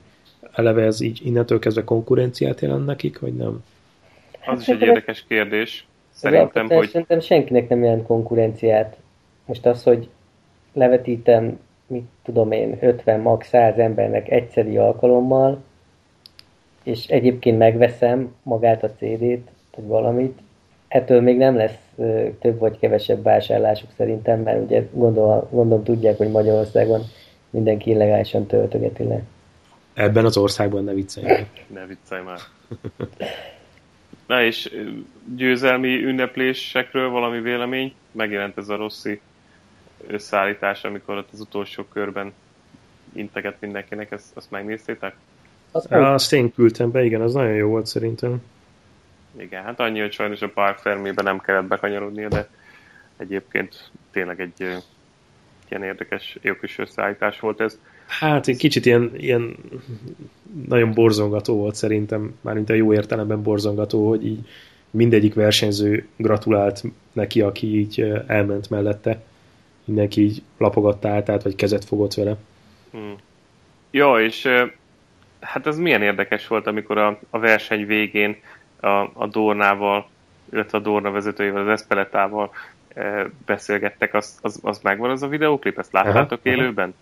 [0.52, 3.64] eleve ez így innentől kezdve konkurenciát jelent nekik, vagy nem?
[4.46, 5.86] Az is egy érdekes kérdés.
[6.10, 6.88] Szerintem, hogy...
[6.88, 8.96] Szerintem senkinek nem jelent konkurenciát.
[9.44, 10.09] Most az, hogy
[10.72, 15.62] levetítem, mit tudom én, 50, max 100 embernek egyszeri alkalommal,
[16.83, 20.38] és egyébként megveszem magát a CD-t, vagy valamit,
[20.88, 21.78] ettől még nem lesz
[22.40, 27.00] több vagy kevesebb vásárlásuk szerintem, mert ugye gondol, gondolom tudják, hogy Magyarországon
[27.50, 29.22] mindenki illegálisan töltögeti le.
[29.94, 32.38] Ebben az országban ne viccelj Ne viccelj már.
[34.26, 34.70] Na és
[35.37, 37.94] győzelmi ünneplésekről valami vélemény?
[38.12, 39.20] Megjelent ez a Rossi
[40.06, 42.32] összeállítás, amikor ott az utolsó körben
[43.12, 45.14] integet mindenkinek, ezt, azt megnéztétek?
[45.70, 48.42] Azt, azt én küldtem be, igen, az nagyon jó volt szerintem.
[49.36, 52.48] Igen, hát annyi, hogy sajnos a Park Fermébe nem kellett bekanyarodnia, de
[53.16, 54.60] egyébként tényleg egy
[55.68, 57.78] ilyen érdekes, jó kis összeállítás volt ez.
[58.06, 59.56] Hát egy kicsit ilyen, ilyen
[60.66, 64.48] nagyon borzongató volt szerintem, mármint a jó értelemben borzongató, hogy így
[64.90, 69.22] mindegyik versenyző gratulált neki, aki így elment mellette.
[69.84, 72.36] Mindenki így lapogatta át, tehát, vagy kezet fogott vele.
[72.90, 73.16] Hmm.
[73.90, 74.48] Jó, és
[75.40, 78.36] hát ez milyen érdekes volt, amikor a, a verseny végén
[78.80, 80.08] a, a Dornával,
[80.52, 82.50] illetve a Dorna vezetőjével, az Espeletával
[82.94, 86.94] e, beszélgettek, az, az, az megvan az a videóklip, ezt láttátok aha, élőben?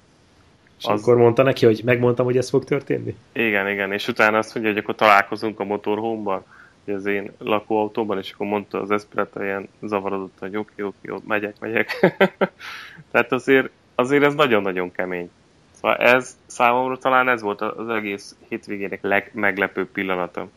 [0.78, 1.02] És az...
[1.02, 3.16] akkor mondta neki, hogy megmondtam, hogy ez fog történni?
[3.32, 6.44] Igen, igen, és utána azt mondja, hogy akkor találkozunk a motorhome-ban,
[6.84, 11.24] hogy az én lakóautóban, és akkor mondta az Espeleta ilyen zavarodott, hogy oké, oké, oké,
[11.26, 12.16] megyek, megyek.
[13.10, 15.30] Tehát azért, azért ez nagyon-nagyon kemény.
[15.70, 20.48] Szóval ez számomra talán ez volt az egész hétvégének legmeglepőbb pillanata.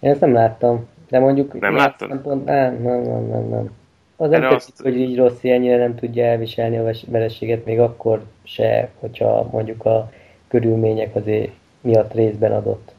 [0.00, 1.60] Én ezt nem láttam, de mondjuk...
[1.60, 2.20] Nem láttad?
[2.20, 3.70] Pont, nem, nem, nem, nem, nem.
[4.16, 4.82] Az nem tetszik, azt...
[4.82, 10.10] hogy így rossz ennyire nem tudja elviselni a vereséget, még akkor se, hogyha mondjuk a
[10.48, 12.92] körülmények azért miatt részben adott.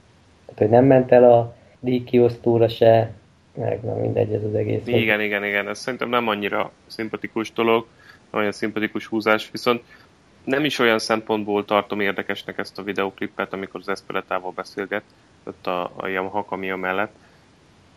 [0.46, 3.14] Tehát, hogy nem ment el a díjkiosztóra se,
[3.54, 4.82] meg na mindegy, ez az egész.
[4.86, 7.86] Igen, igen, igen, ez szerintem nem annyira szimpatikus dolog,
[8.30, 9.82] nem olyan szimpatikus húzás, viszont
[10.44, 15.04] nem is olyan szempontból tartom érdekesnek ezt a videoklippet, amikor az Esperetával beszélget,
[15.44, 17.14] ott a, a Yamaha kamion mellett,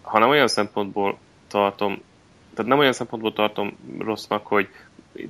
[0.02, 1.18] hanem olyan szempontból
[1.48, 2.02] tartom,
[2.54, 4.68] tehát nem olyan szempontból tartom rossznak, hogy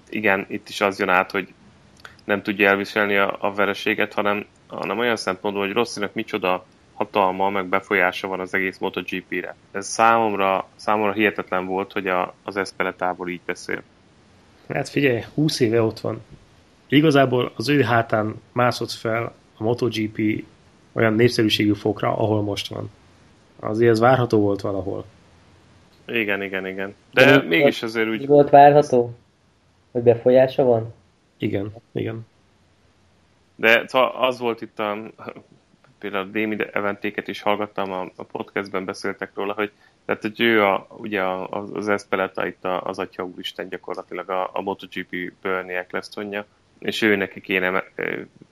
[0.08, 1.48] igen, itt is az jön át, hogy
[2.24, 6.64] nem tudja elviselni a, a vereséget, hanem, hanem olyan szempontból, hogy Rosszinak micsoda
[7.02, 9.54] hatalma, meg befolyása van az egész MotoGP-re.
[9.70, 13.82] Ez számomra, számomra hihetetlen volt, hogy a, az Espeletából így beszél.
[14.68, 16.22] Hát figyelj, 20 éve ott van.
[16.88, 20.44] Igazából az ő hátán mászott fel a MotoGP
[20.92, 22.90] olyan népszerűségű fokra, ahol most van.
[23.60, 25.04] Azért ez várható volt valahol.
[26.06, 26.94] Igen, igen, igen.
[27.12, 28.26] De, De mégis azért úgy...
[28.26, 29.14] volt várható?
[29.92, 30.94] Hogy befolyása van?
[31.38, 32.26] Igen, igen.
[33.56, 33.84] De
[34.18, 34.96] az volt itt a,
[36.02, 39.72] például Démi eventéket is hallgattam, a, a podcastben beszéltek róla, hogy
[40.04, 45.32] tehát, hogy ő a, ugye az Espeleta itt az Atya Úristen gyakorlatilag a, a MotoGP
[45.42, 46.46] Bernie Ecclestonja,
[46.78, 47.84] és ő neki kéne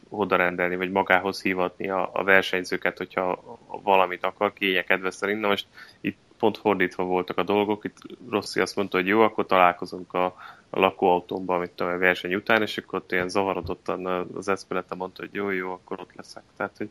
[0.09, 5.41] oda rendelni, vagy magához hívatni a, a versenyzőket, hogyha valamit akar, kényekedve szerint.
[5.41, 5.67] Na most
[6.01, 7.97] itt pont fordítva voltak a dolgok, itt
[8.31, 10.25] Rossi azt mondta, hogy jó, akkor találkozunk a,
[10.71, 15.23] a lakóautómban, amit tudom, a verseny után, és akkor ott ilyen zavarodottan az Espeleta mondta,
[15.23, 16.43] hogy jó, jó, akkor ott leszek.
[16.57, 16.89] Tehát, hogy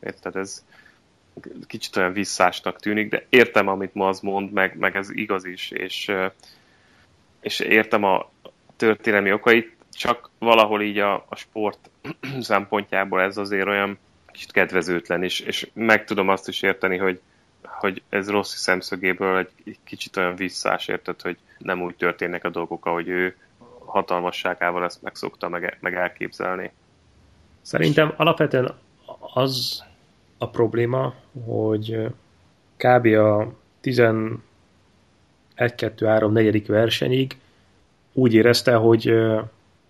[0.00, 0.64] érted, ez
[1.66, 5.70] kicsit olyan visszásnak tűnik, de értem, amit ma az mond, meg, meg ez igaz is,
[5.70, 6.12] és,
[7.40, 8.30] és értem a
[8.76, 11.90] történelmi okait, csak valahol így a, a sport
[12.40, 17.20] szempontjából ez azért olyan kicsit kedvezőtlen, és, és meg tudom azt is érteni, hogy
[17.62, 22.50] hogy ez Rossi szemszögéből egy, egy kicsit olyan visszás, érted, hogy nem úgy történnek a
[22.50, 23.36] dolgok, ahogy ő
[23.84, 26.72] hatalmasságával ezt megszokta meg, meg elképzelni.
[27.62, 28.74] Szerintem alapvetően
[29.34, 29.84] az
[30.38, 31.14] a probléma,
[31.46, 32.06] hogy
[32.76, 33.06] kb.
[33.06, 34.38] a 11
[35.76, 37.36] 2 3 negyedik versenyig
[38.12, 39.12] úgy érezte, hogy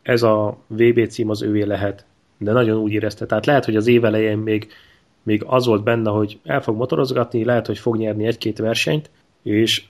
[0.02, 2.04] ez a VB cím az ővé lehet.
[2.38, 3.26] De nagyon úgy érezte.
[3.26, 4.68] Tehát lehet, hogy az év elején még,
[5.22, 9.10] még az volt benne, hogy el fog motorozgatni, lehet, hogy fog nyerni egy-két versenyt,
[9.42, 9.84] és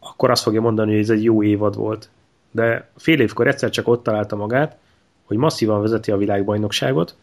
[0.00, 2.08] akkor azt fogja mondani, hogy ez egy jó évad volt.
[2.50, 4.76] De fél évkor egyszer csak ott találta magát,
[5.24, 7.16] hogy masszívan vezeti a világbajnokságot,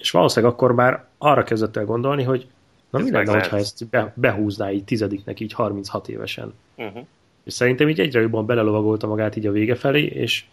[0.00, 2.46] és valószínűleg akkor már arra kezdett el gondolni, hogy
[2.90, 6.54] na ez mi lenne, hogyha ezt be, behúzná így tizediknek, így 36 évesen.
[6.76, 7.06] Uh-huh.
[7.44, 10.44] És szerintem így egyre jobban belelovagolta magát így a vége felé, és,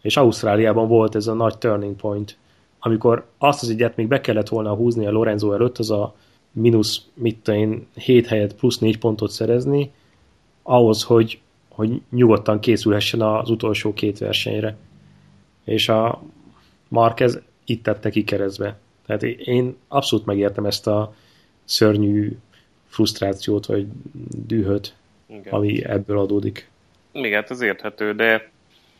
[0.00, 2.36] és Ausztráliában volt ez a nagy turning point,
[2.78, 6.14] amikor azt az egyet még be kellett volna húzni a Lorenzo előtt, az a
[6.52, 9.90] mínusz, mit én, 7 helyet plusz 4 pontot szerezni,
[10.62, 14.76] ahhoz, hogy, hogy nyugodtan készülhessen az utolsó két versenyre.
[15.64, 16.22] És a
[16.88, 18.78] Marquez itt tette ki keresztbe.
[19.10, 21.14] Tehát én abszolút megértem ezt a
[21.64, 22.36] szörnyű
[22.88, 23.86] frusztrációt, vagy
[24.46, 24.94] dühöt,
[25.26, 25.52] Igen.
[25.52, 26.68] ami ebből adódik.
[27.12, 28.50] Igen, hát ez érthető, de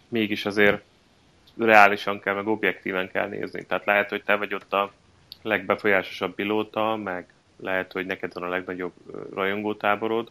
[0.08, 0.82] mégis azért
[1.58, 3.66] reálisan kell, meg objektíven kell nézni.
[3.66, 4.92] Tehát lehet, hogy te vagy ott a
[5.42, 8.92] legbefolyásosabb pilóta, meg lehet, hogy neked van a legnagyobb
[9.34, 10.30] rajongótáborod,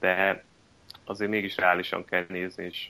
[0.00, 0.44] de
[1.04, 2.88] azért mégis reálisan kell nézni, és,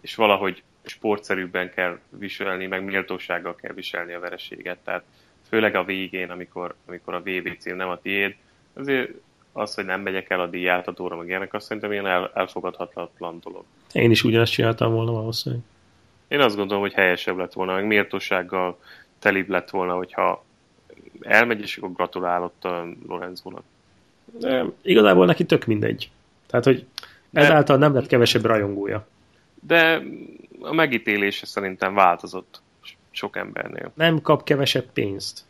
[0.00, 4.78] és valahogy sportszerűbben kell viselni, meg méltósággal kell viselni a vereséget.
[4.84, 5.04] Tehát
[5.48, 8.34] főleg a végén, amikor, amikor a VB cím nem a tiéd,
[8.72, 9.10] azért
[9.52, 13.64] az, hogy nem megyek el a díjátadóra, meg ilyenek, azt szerintem ilyen el, elfogadhatatlan dolog.
[13.92, 15.64] Én is ugyanezt csináltam volna valószínűleg.
[16.28, 18.78] Én azt gondolom, hogy helyesebb lett volna, meg méltósággal
[19.18, 20.44] telibb lett volna, hogyha
[21.20, 23.62] elmegy, és akkor gratulálott a Lorenzónak.
[24.24, 26.10] De igazából neki tök mindegy.
[26.46, 26.86] Tehát, hogy
[27.32, 29.06] ezáltal nem lett kevesebb rajongója.
[29.60, 30.02] De
[30.60, 32.62] a megítélése szerintem változott
[33.14, 33.92] sok embernél.
[33.94, 35.40] Nem kap kevesebb pénzt.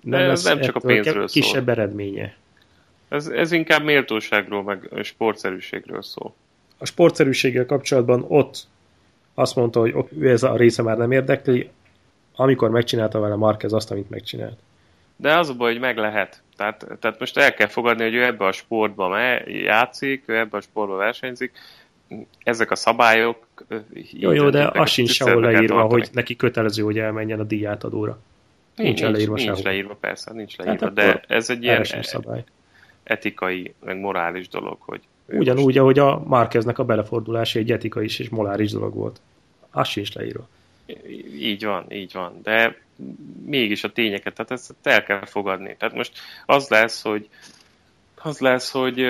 [0.00, 1.42] Nem, ez nem csak a pénzről szól.
[1.42, 2.36] Kisebb eredménye.
[3.08, 6.34] Ez, ez inkább méltóságról, meg sportszerűségről szól.
[6.78, 8.66] A sportszerűséggel kapcsolatban ott
[9.34, 11.70] azt mondta, hogy ő ez a része már nem érdekli,
[12.36, 14.58] amikor megcsinálta vele Marquez azt, amit megcsinált.
[15.16, 16.42] De az a baj, hogy meg lehet.
[16.56, 20.60] Tehát, tehát most el kell fogadni, hogy ő ebbe a sportba játszik, ő ebbe a
[20.60, 21.52] sportba versenyzik,
[22.42, 23.64] ezek a szabályok...
[24.12, 28.18] Jó, jó, de az sincs sehol leírva, hogy neki kötelező, hogy elmenjen a díjátadóra.
[28.76, 32.44] Nincs, nincs leírva Nincs leírva, persze, nincs hát leírva, hát de ez egy ilyen szabály.
[33.02, 35.00] etikai, meg morális dolog, hogy...
[35.26, 35.76] Ugyanúgy, most...
[35.76, 39.20] ahogy a Márkeznek a belefordulása egy etikai és morális dolog volt.
[39.70, 40.48] Az sincs leírva.
[41.38, 42.76] Így van, így van, de
[43.46, 45.76] mégis a tényeket, tehát ezt el kell fogadni.
[45.78, 47.28] Tehát most az lesz, hogy
[48.24, 49.00] az lesz, hogy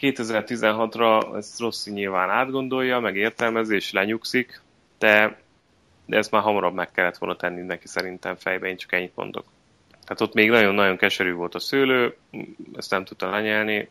[0.00, 4.60] 2016-ra ezt Rossi nyilván átgondolja, meg értelmezi, és lenyugszik,
[4.98, 5.38] de,
[6.06, 9.44] de ezt már hamarabb meg kellett volna tenni neki szerintem fejbe, én csak ennyit mondok.
[9.90, 12.16] Tehát ott még nagyon-nagyon keserű volt a szőlő,
[12.74, 13.88] ezt nem tudta lenyelni,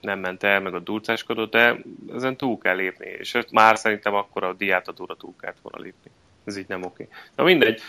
[0.00, 1.76] nem ment el, meg a durcáskodott, de
[2.14, 6.10] ezen túl kell lépni, és már szerintem akkor a diátadóra túl kellett volna lépni
[6.46, 7.08] ez így nem oké.
[7.36, 7.80] Na mindegy,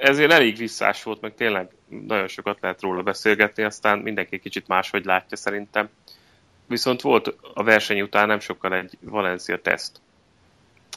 [0.00, 1.70] ezért elég visszás volt, meg tényleg
[2.06, 5.88] nagyon sokat lehet róla beszélgetni, aztán mindenki kicsit máshogy látja szerintem.
[6.66, 10.00] Viszont volt a verseny után nem sokkal egy Valencia teszt,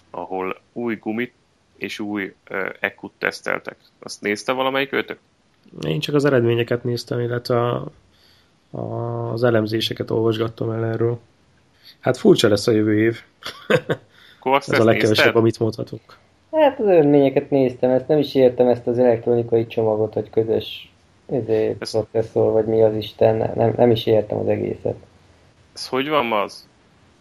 [0.10, 1.34] ahol új gumit
[1.78, 2.34] és új
[2.80, 3.76] ekut teszteltek.
[4.00, 5.20] Azt nézte valamelyik őtök?
[5.82, 7.92] Én csak az eredményeket néztem, illetve a,
[8.70, 8.80] a,
[9.32, 11.20] az elemzéseket olvasgattam el erről.
[12.00, 13.22] Hát furcsa lesz a jövő év.
[14.44, 16.18] Ez a legkevesebb, amit mondhatok.
[16.62, 20.92] Hát az eredményeket néztem, ezt nem is értem ezt az elektronikai csomagot, hogy közös
[21.26, 21.92] ezért ez...
[21.92, 24.96] processzor, vagy mi az Isten, nem, nem is értem az egészet.
[25.74, 26.68] Ez hogy van az?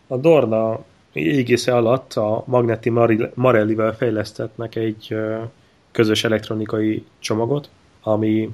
[0.07, 0.81] A Dorna
[1.13, 2.91] égésze alatt a Magneti
[3.35, 5.17] Marellivel fejlesztetnek egy
[5.91, 7.69] közös elektronikai csomagot,
[8.03, 8.51] ami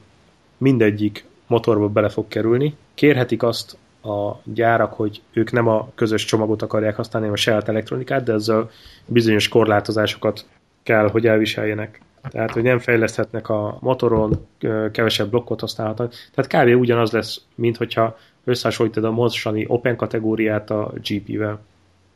[0.56, 2.74] mindegyik motorba bele fog kerülni.
[2.94, 7.68] Kérhetik azt a gyárak, hogy ők nem a közös csomagot akarják használni, hanem a saját
[7.68, 8.70] elektronikát, de ezzel
[9.06, 10.44] bizonyos korlátozásokat
[10.86, 12.00] kell, hogy elviseljenek.
[12.30, 14.46] Tehát, hogy nem fejleszthetnek a motoron,
[14.92, 16.14] kevesebb blokkot használhatnak.
[16.34, 16.80] Tehát kb.
[16.80, 21.60] ugyanaz lesz, mint hogyha összehasonlítod a mostani Open kategóriát a GP-vel.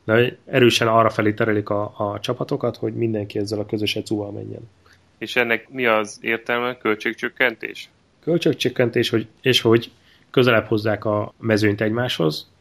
[0.03, 4.69] De erősen arra felé terelik a, a csapatokat, hogy mindenki ezzel a közös ecúval menjen.
[5.17, 6.77] És ennek mi az értelme?
[6.77, 7.89] Költségcsökkentés?
[8.19, 9.91] Költségcsökkentés, hogy, és hogy
[10.29, 12.51] közelebb hozzák a mezőnyt egymáshoz,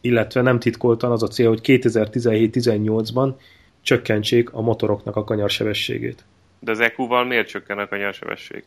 [0.00, 3.32] illetve nem titkoltan az a cél, hogy 2017-18-ban
[3.86, 6.24] csökkentsék a motoroknak a kanyarsebességét.
[6.58, 8.64] De az EQ-val miért csökken a kanyarsebesség?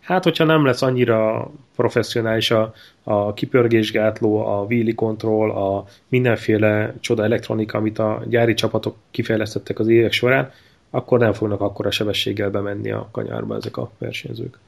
[0.00, 7.24] Hát, hogyha nem lesz annyira professzionális a, a kipörgésgátló, a wheelie control, a mindenféle csoda
[7.24, 10.52] elektronika, amit a gyári csapatok kifejlesztettek az évek során,
[10.90, 14.58] akkor nem fognak akkora sebességgel bemenni a kanyarba ezek a versenyzők.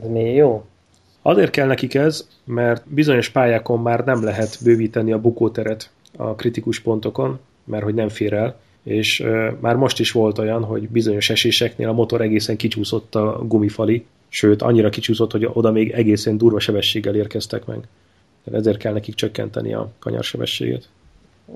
[0.00, 0.64] Ez miért jó?
[1.22, 6.80] Azért kell nekik ez, mert bizonyos pályákon már nem lehet bővíteni a bukóteret a kritikus
[6.80, 9.24] pontokon, mert hogy nem fér el, és
[9.60, 14.62] már most is volt olyan, hogy bizonyos eséseknél a motor egészen kicsúszott a gumifali, sőt,
[14.62, 17.78] annyira kicsúszott, hogy oda még egészen durva sebességgel érkeztek meg.
[18.52, 20.88] Ezért kell nekik csökkenteni a kanyarsebességet.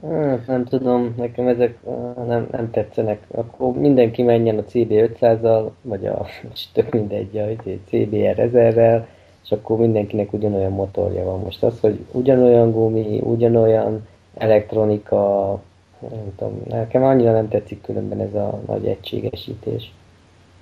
[0.02, 1.78] Hát, nem tudom, nekem ezek
[2.26, 3.22] nem, nem tetszenek.
[3.30, 9.04] Akkor mindenki menjen a CB 500-al, vagy a, és tök mindegy, a CBR 1000-rel,
[9.44, 11.40] és akkor mindenkinek ugyanolyan motorja van.
[11.40, 15.60] Most az, hogy ugyanolyan gumi, ugyanolyan elektronika,
[16.00, 19.92] nem tudom, nekem annyira nem tetszik különben ez a nagy egységesítés.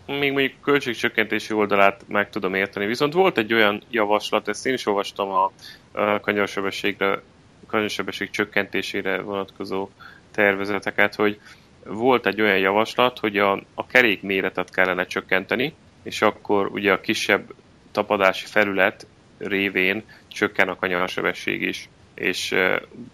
[0.07, 4.87] Még mondjuk költségcsökkentési oldalát meg tudom érteni, viszont volt egy olyan javaslat, ezt én is
[4.87, 5.53] olvastam a,
[5.93, 7.21] a kanyarsebességre,
[7.67, 9.89] kanyarsebesség csökkentésére vonatkozó
[10.31, 11.41] tervezeteket, hogy
[11.85, 17.01] volt egy olyan javaslat, hogy a, a kerék méretet kellene csökkenteni, és akkor ugye a
[17.01, 17.55] kisebb
[17.91, 19.07] tapadási felület
[19.39, 22.55] révén csökken a kanyarsebesség is és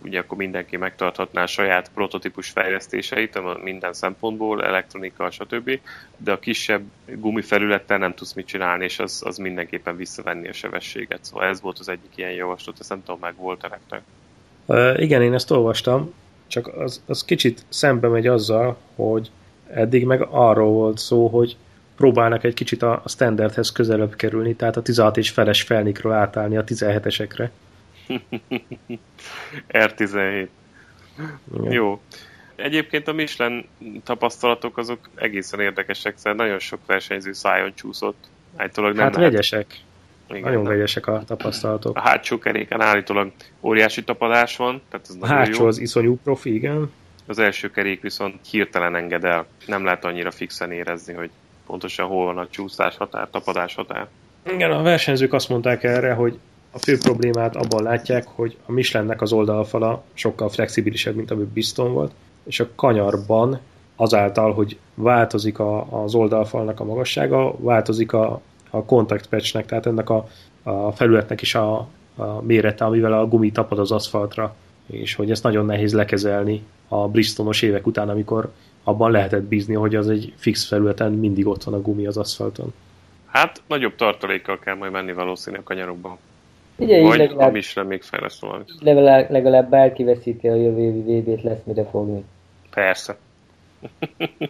[0.03, 5.81] ugye akkor mindenki megtarthatná a saját prototípus fejlesztéseit minden szempontból, elektronika, stb.
[6.17, 11.25] De a kisebb gumifelülettel nem tudsz mit csinálni, és az, az mindenképpen visszavenni a sebességet.
[11.25, 14.03] Szóval ez volt az egyik ilyen javaslat, ezt nem tudom, meg volt nektek.
[15.01, 16.15] Igen, én ezt olvastam,
[16.47, 19.31] csak az, az kicsit szembe megy azzal, hogy
[19.71, 21.57] eddig meg arról volt szó, hogy
[21.97, 26.65] próbálnak egy kicsit a standardhez közelebb kerülni, tehát a 16 és feles felnikről átállni a
[26.65, 27.49] 17-esekre.
[29.73, 30.49] R17.
[31.55, 31.73] Igen.
[31.73, 32.01] Jó.
[32.57, 33.65] Egyébként a Michelin
[34.05, 38.29] tapasztalatok azok egészen érdekesek, szóval nagyon sok versenyző szájon csúszott.
[38.57, 39.31] Állítólag nem hát lehet...
[39.31, 39.67] vegyesek.
[40.29, 40.73] Igen, nagyon nem.
[40.73, 41.97] vegyesek a tapasztalatok.
[41.97, 45.69] A hátsó keréken állítólag óriási tapadás van, tehát ez a hátsó jó.
[45.69, 46.93] az iszonyú profi, igen.
[47.27, 49.47] Az első kerék viszont hirtelen enged el.
[49.67, 51.31] Nem lehet annyira fixen érezni, hogy
[51.67, 54.07] pontosan hol van a csúszás határ, tapadás határ.
[54.53, 56.39] Igen, a versenyzők azt mondták erre, hogy
[56.79, 61.93] a fő problémát abban látják, hogy a Michelinnek az oldalfala sokkal flexibilisebb, mint ami Biston
[61.93, 62.13] volt,
[62.45, 63.61] és a kanyarban
[63.97, 70.11] azáltal, hogy változik a, az oldalfalnak a magassága, változik a, a contact patchnek, tehát ennek
[70.11, 70.29] a,
[70.63, 74.55] a felületnek is a, a mérete, amivel a gumi tapad az aszfaltra,
[74.87, 78.53] és hogy ezt nagyon nehéz lekezelni a Bristonos évek után, amikor
[78.85, 82.73] abban lehetett bízni, hogy az egy fix felületen mindig ott van a gumi az aszfalton.
[83.27, 86.19] Hát nagyobb tartalékkal kell majd menni valószínűleg a kanyarokban.
[86.79, 88.73] Ugye, Vagy legalább, a Michelin még fejleszt valamit.
[88.81, 92.25] Legalább, legalább bárki veszíti a jövő évi VB-t, lesz mire fogni.
[92.71, 93.17] Persze.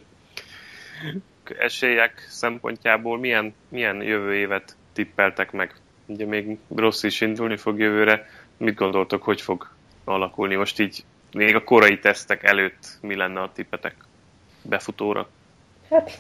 [1.59, 5.75] Esélyek szempontjából milyen, milyen jövő évet tippeltek meg?
[6.07, 8.27] Ugye még rossz is indulni fog jövőre.
[8.57, 9.69] Mit gondoltok, hogy fog
[10.05, 10.55] alakulni?
[10.55, 13.95] Most így még a korai tesztek előtt mi lenne a tippetek
[14.63, 15.29] befutóra?
[15.91, 16.19] Hát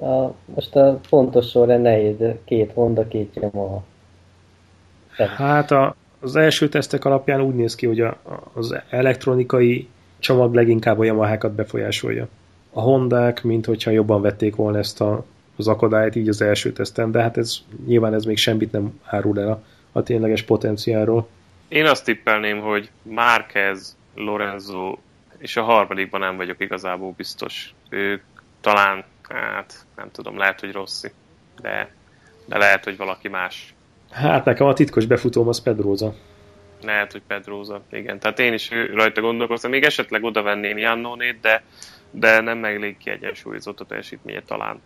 [0.00, 3.84] a, most a pontos sorra nehéz, két Honda, két Yamaha.
[5.16, 8.18] Hát a, az első tesztek alapján úgy néz ki, hogy a,
[8.52, 12.28] az elektronikai csomag leginkább a Yamahákat befolyásolja.
[12.70, 15.24] A Hondák, mint hogyha jobban vették volna ezt a,
[15.56, 19.40] az akadályt így az első teszten, de hát ez nyilván ez még semmit nem árul
[19.40, 21.28] el a, a tényleges potenciálról.
[21.68, 24.96] Én azt tippelném, hogy Márquez, Lorenzo
[25.38, 27.74] és a harmadikban nem vagyok igazából biztos.
[27.88, 28.22] Ők
[28.60, 31.08] talán, hát nem tudom, lehet, hogy Rossi,
[31.60, 31.94] de,
[32.44, 33.73] de lehet, hogy valaki más.
[34.14, 36.14] Hát nekem a titkos befutóm az Pedroza.
[36.82, 38.18] Lehet, hogy Pedroza, igen.
[38.18, 39.70] Tehát én is rajta gondolkoztam.
[39.70, 41.62] Még esetleg oda venném Jannónét, de,
[42.10, 44.80] de nem meg elég kiegyensúlyozott a teljesítménye talán.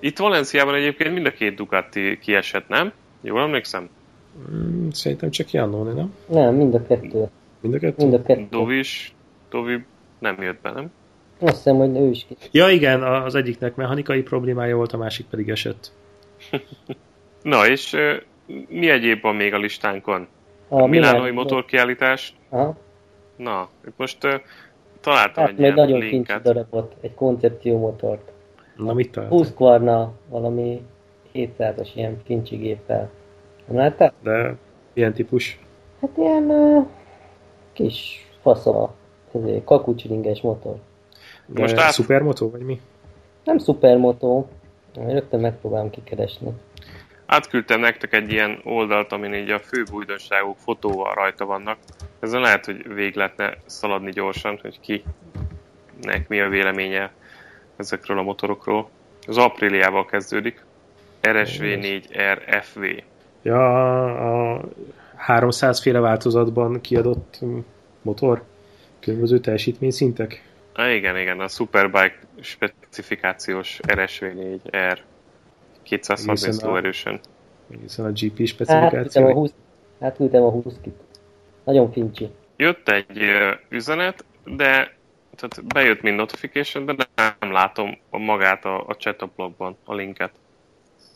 [0.00, 2.92] Itt Valenciában egyébként mind a két Ducati kiesett, nem?
[3.20, 3.88] Jól emlékszem?
[4.50, 6.14] Mm, szerintem csak Jannóni, nem?
[6.26, 7.28] Nem, mind a kettő.
[7.60, 8.02] Mind a kettő?
[8.02, 8.46] Mind a kettő.
[8.50, 9.14] Dovis,
[9.50, 9.84] Dovi
[10.18, 10.90] nem jött be, nem?
[11.40, 12.36] Azt hiszem, hogy ő is ki.
[12.50, 15.92] Ja igen, az egyiknek mechanikai problémája volt, a másik pedig esett.
[17.42, 17.96] Na, és
[18.68, 20.28] mi egyéb van még a listánkon?
[20.68, 22.36] A, a Milánói motorkiállítás.
[22.48, 22.76] Aha.
[23.36, 24.34] Na, most uh,
[25.00, 26.42] találtam hát egy ilyen nagyon linket.
[26.42, 28.32] darabot, egy koncepciómotort.
[28.76, 29.38] Na, mit találtam?
[29.38, 30.82] Husqvarna, valami
[31.34, 33.10] 700-as ilyen kincsi géppel.
[33.66, 34.12] Nem láttál?
[34.22, 34.54] De
[34.92, 35.58] ilyen típus?
[36.00, 36.86] Hát ilyen uh,
[37.72, 38.94] kis faszova,
[39.64, 40.76] kakucsringes motor.
[41.46, 41.92] De most át...
[41.92, 42.80] szupermotó, vagy mi?
[43.44, 44.48] Nem szupermotó.
[44.94, 46.48] Rögtön megpróbálom kikeresni.
[47.26, 51.78] Átküldtem nektek egy ilyen oldalt, amin így a fő újdonságok fotóval rajta vannak.
[52.20, 55.04] Ezen lehet, hogy végig lehetne szaladni gyorsan, hogy ki
[56.00, 57.12] nek mi a véleménye
[57.76, 58.90] ezekről a motorokról.
[59.26, 60.64] Az apríliával kezdődik.
[61.22, 62.82] RSV4R FV.
[63.42, 64.60] Ja, a
[65.16, 67.38] 300 féle változatban kiadott
[68.02, 68.42] motor,
[69.00, 70.42] különböző teljesítményszintek.
[70.72, 74.98] Ah, igen, igen, a Superbike specifikációs RSV4R
[75.84, 77.20] 230 Egészen a- lóerősen.
[77.70, 79.32] Egészen a GP Átküldtem a specifikáció.
[79.32, 79.52] 20,
[80.00, 80.94] átküldtem a 20 kit.
[81.64, 82.30] Nagyon fincsi.
[82.56, 83.20] Jött egy
[83.68, 84.94] üzenet, de
[85.36, 86.94] tehát bejött mint notification, de
[87.40, 90.30] nem látom a magát a, a chatablogban, a linket.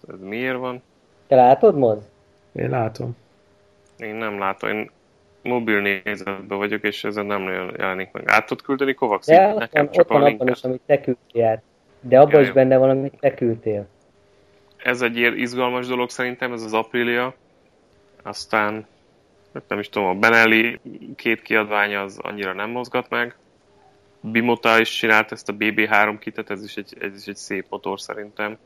[0.09, 0.83] Ez miért van?
[1.27, 1.99] Te látod, Moz?
[2.53, 3.16] Én látom.
[3.99, 4.91] Én nem látom, én
[5.43, 8.23] mobil nézetben vagyok, és ezen nem nagyon jelenik meg.
[8.27, 9.27] Át tudod küldeni Kovacs?
[9.27, 10.57] Ja, ott Nekem van, csak ott van a abban linket.
[10.57, 11.62] is, amit te küldtél.
[12.01, 12.53] De abban Ja, is jó.
[12.53, 13.87] benne van, amit te küldtél.
[14.83, 17.35] Ez egy ilyen izgalmas dolog szerintem, ez az Aprilia.
[18.22, 18.87] Aztán,
[19.55, 20.81] hát nem is tudom, a Benelli
[21.16, 23.37] két kiadványa az annyira nem mozgat meg.
[24.20, 28.01] Bimota is csinált ezt a BB3 kitet, ez is egy, ez is egy szép motor
[28.01, 28.59] szerintem.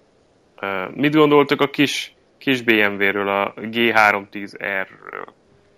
[0.61, 5.27] Uh, mit gondoltok a kis, kis BMW-ről, a G310R-ről?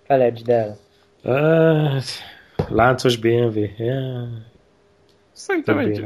[0.06, 0.76] Felejtsd el.
[1.22, 2.02] Uh,
[2.68, 3.58] láncos BMW.
[3.78, 4.28] Yeah.
[5.34, 6.04] Szerintem egy,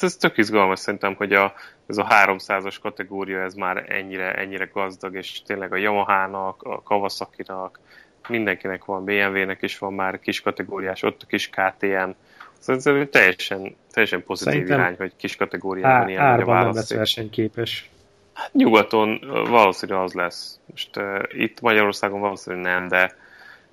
[0.00, 1.54] ez, tök izgalmas szerintem, hogy a,
[1.86, 7.80] ez a 300-as kategória ez már ennyire, ennyire gazdag, és tényleg a Yamaha-nak, a Kawasaki-nak,
[8.28, 12.10] mindenkinek van, BMW-nek is van már kis kategóriás, ott a kis KTM.
[12.58, 16.64] Szóval ez egy teljesen, teljesen pozitív Szerintem irány, hogy kis kategóriában Á, ilyen a árban
[16.64, 17.90] nem lesz versenyképes.
[18.32, 20.60] Hát nyugaton ö, valószínűleg az lesz.
[20.66, 23.14] Most uh, itt Magyarországon valószínűleg nem, de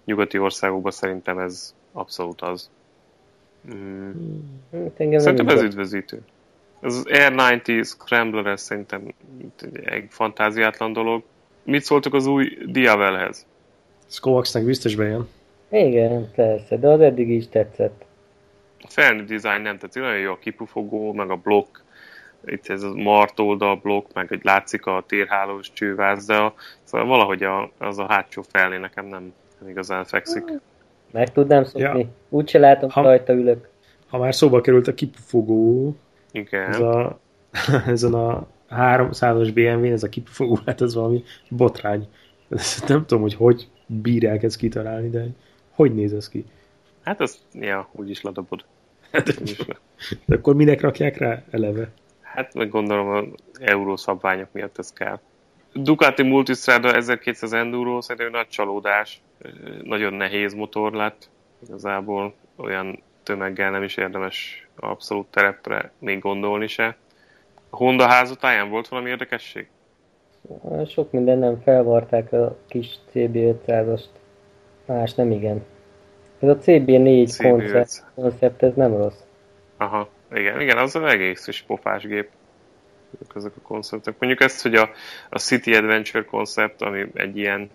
[0.06, 2.70] nyugati országokban szerintem ez abszolút az.
[3.74, 4.12] Mm.
[4.72, 6.22] Hát engem Szerintem ez üdvözítő.
[6.82, 9.14] Ez az Air 90 Scrambler, ez szerintem
[9.84, 11.24] egy fantáziátlan dolog.
[11.64, 13.46] Mit szóltok az új Diavelhez?
[14.08, 15.28] Skovaxnak biztos bejön.
[15.70, 18.06] Igen, persze, de az eddig is tetszett.
[18.82, 21.78] A felnőtt design nem tetszik, nagyon jó a kipufogó, meg a blokk,
[22.46, 26.54] itt ez a martoldal blokk, meg hogy látszik a térhálós csőváz, de a,
[26.84, 30.44] szóval valahogy a, az a hátsó felé nekem nem, nem igazán fekszik.
[31.12, 32.00] Meg tudnám szokni.
[32.00, 32.08] Ja.
[32.30, 33.70] Úgyse látom, Ha- rajta ülök.
[34.08, 35.96] Ha már szóba került a kipufogó,
[36.32, 36.70] Igen.
[36.70, 37.20] ez a,
[37.88, 42.08] ezen a 300-as BMW, ez a kipufogó, hát ez valami botrány.
[42.50, 45.26] Ezt nem tudom, hogy hogy bírják ezt kitalálni, de
[45.72, 46.46] hogy néz ez ki?
[47.04, 48.66] Hát az, ja, úgyis ledobod.
[49.12, 49.76] Hát, Úgyis le.
[50.26, 51.90] de akkor minek rakják rá eleve?
[52.22, 55.20] Hát meg gondolom az euró szabványok miatt ez kell.
[55.78, 59.22] Ducati Multistrada 1200 Enduro szerintem nagy csalódás.
[59.84, 61.30] Nagyon nehéz motor lett.
[61.68, 66.96] Igazából olyan tömeggel nem is érdemes abszolút terepre még gondolni se.
[67.70, 69.68] A Honda házatáján volt valami érdekesség?
[70.88, 74.06] Sok minden nem felvarták a kis CB500-ast.
[74.86, 75.64] Más nem igen.
[76.40, 77.38] Ez a CB4 CB500.
[77.50, 79.20] koncept, koncept, ez nem rossz.
[79.78, 82.30] Aha, igen, igen, az az egész is pofás gép.
[83.14, 84.16] Ezek- Ezek a konceptek.
[84.20, 84.90] Mondjuk ezt, hogy a,
[85.30, 87.70] a City Adventure koncept, ami egy ilyen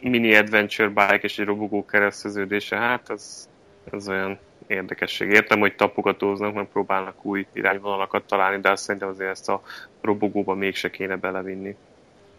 [0.00, 3.48] mini adventure bike és egy robogó kereszteződése, hát ez,
[3.92, 5.28] ez olyan érdekesség.
[5.30, 9.62] Értem, hogy tapogatóznak, meg próbálnak új irányvonalakat találni, de azt szerintem azért ezt a
[10.00, 11.76] robogóba mégse kéne belevinni.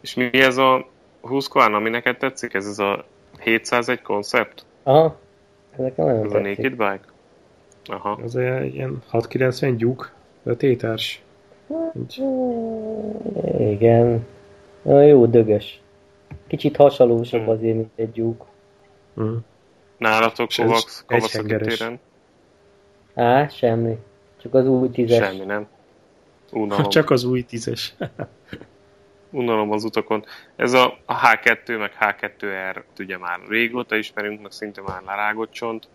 [0.02, 0.88] És mi ez a
[1.22, 2.54] Husqvarna, ami neked tetszik?
[2.54, 3.06] Ez az a
[3.40, 4.66] 701 koncept?
[4.84, 5.20] Aha,
[5.72, 6.58] ez nekem nagyon Ez a tetszik.
[6.58, 7.14] Naked Bike?
[7.86, 8.20] Aha.
[8.24, 10.12] Az egy ilyen 690 gyúk,
[10.44, 11.22] vetétárs.
[12.00, 12.24] Így.
[13.60, 14.26] Igen.
[14.84, 15.82] Olyan jó dögös.
[16.48, 17.50] Kicsit hasonlósabb Hmm.
[17.50, 18.46] azért, mint egy gyúk.
[19.22, 19.36] Mm.
[19.98, 22.00] Nálatok Kovacs, téren?
[23.16, 23.98] Á, semmi.
[24.42, 25.26] Csak az új tízes.
[25.28, 25.68] Semmi, nem.
[26.52, 27.96] Unalom, Csak az új tízes.
[29.32, 30.24] unalom az utakon.
[30.56, 35.88] Ez a, a H2 meg H2R ugye már régóta ismerünk, meg szinte már lerágott csont.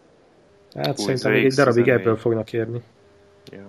[0.74, 1.88] Hát Új szerintem még egy darabig ZX14.
[1.88, 2.82] ebből fognak érni.
[3.52, 3.66] Ja.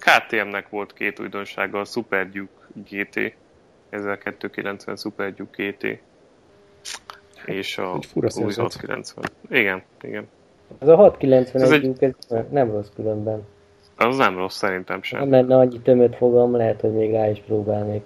[0.00, 2.52] KTM-nek volt két újdonsága, a Super Duke
[2.90, 3.34] GT,
[3.90, 5.98] 1290 Super Duke GT,
[7.44, 8.62] és a új szerzet.
[8.62, 9.24] 690.
[9.48, 10.28] Igen, igen.
[10.78, 12.14] Ez a 691 Ez egy- egy...
[12.28, 13.42] ez nem rossz különben.
[13.96, 15.30] Az nem rossz szerintem sem.
[15.30, 18.02] lenne annyi tömött fogam, lehet, hogy még rá is próbálnék.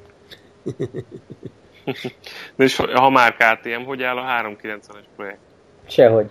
[2.57, 5.38] De és ha már KTM, hogy áll a 390-es projekt?
[5.86, 6.30] Sehogy.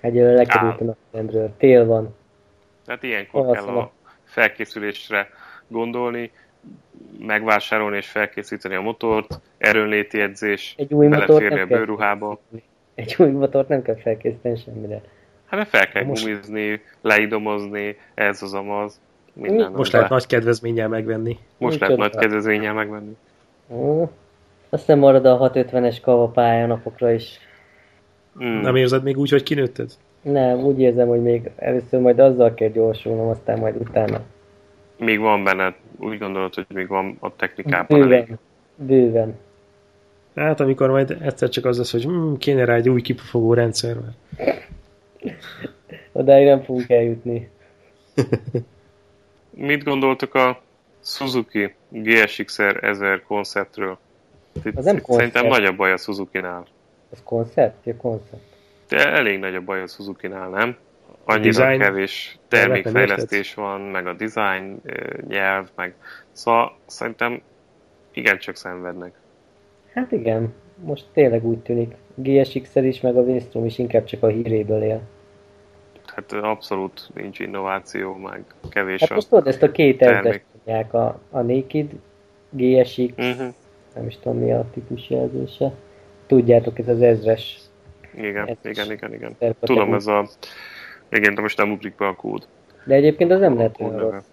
[0.00, 1.54] Egyelőre lekerültem a rendről.
[1.58, 2.14] Tél van.
[2.86, 3.76] Tehát ilyenkor Hol kell van?
[3.76, 3.90] a
[4.32, 5.30] felkészülésre
[5.68, 6.30] gondolni,
[7.18, 12.40] megvásárolni és felkészíteni a motort, erőnléti edzés, Egy új beleférni a bőrruhába.
[12.94, 15.00] Egy új motort nem kell felkészíteni semmire.
[15.46, 19.00] Hát de fel kell Most- gumizni, leidomozni, ez az amaz.
[19.32, 19.98] Minden Most le.
[19.98, 21.38] lehet nagy kedvezménnyel megvenni.
[21.58, 23.16] Most lehet nagy kedvezménnyel megvenni.
[23.68, 24.10] Ó,
[24.68, 27.38] Aztán marad a 650-es kava pályanapokra is.
[28.44, 28.60] Mm.
[28.60, 29.90] Nem érzed még úgy, hogy kinőtted?
[30.22, 34.20] Nem, úgy érzem, hogy még először majd azzal kell gyorsulnom, aztán majd utána.
[34.98, 38.08] Még van benne, úgy gondolod, hogy még van a technikában elég.
[38.08, 38.38] Bőven.
[38.76, 39.38] Bőven.
[40.34, 43.96] Hát amikor majd egyszer csak az lesz, hogy hm, kéne rá egy új kipufogó rendszer.
[44.00, 44.68] Mert...
[46.12, 47.50] Odáig nem fogunk eljutni.
[49.50, 50.60] Mit gondoltok a
[51.00, 53.98] Suzuki GSX-R 1000 konceptről?
[54.74, 55.06] Az nem koncept.
[55.06, 56.66] Szerintem nagy a baj a Suzuki-nál.
[57.12, 57.86] Ez koncept?
[57.86, 58.51] Ja, koncept.
[58.92, 60.76] De elég nagy a baj a Suzuki-nál, nem?
[61.24, 64.80] Annyira design- kevés termékfejlesztés van, meg a design
[65.28, 65.94] nyelv, meg
[66.32, 67.40] szóval szerintem
[68.12, 69.12] igencsak szenvednek.
[69.92, 70.52] Hát igen,
[70.84, 71.94] most tényleg úgy tűnik.
[72.14, 75.00] GSX-el is, meg a Winstrom is inkább csak a híréből él.
[76.14, 79.14] Hát abszolút nincs innováció, meg kevés Hát a...
[79.14, 81.90] most tudod, ezt a két ezres mondják, a, a Naked,
[82.50, 83.54] GSX, Uh-huh.
[83.94, 85.72] nem is tudom mi a típusjelzése.
[86.26, 87.58] Tudjátok, ez az ezres.
[88.16, 89.36] Igen, Ez igen, igen, igen.
[89.60, 90.28] Tudom, ez a...
[91.08, 92.46] Igen, de most nem ugrik be a kód.
[92.84, 94.24] De egyébként az nem lehet olyan rossz.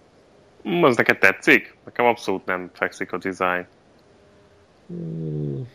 [0.82, 1.74] Az neked tetszik?
[1.84, 3.66] Nekem abszolút nem fekszik a design.
[4.86, 5.68] Hmm,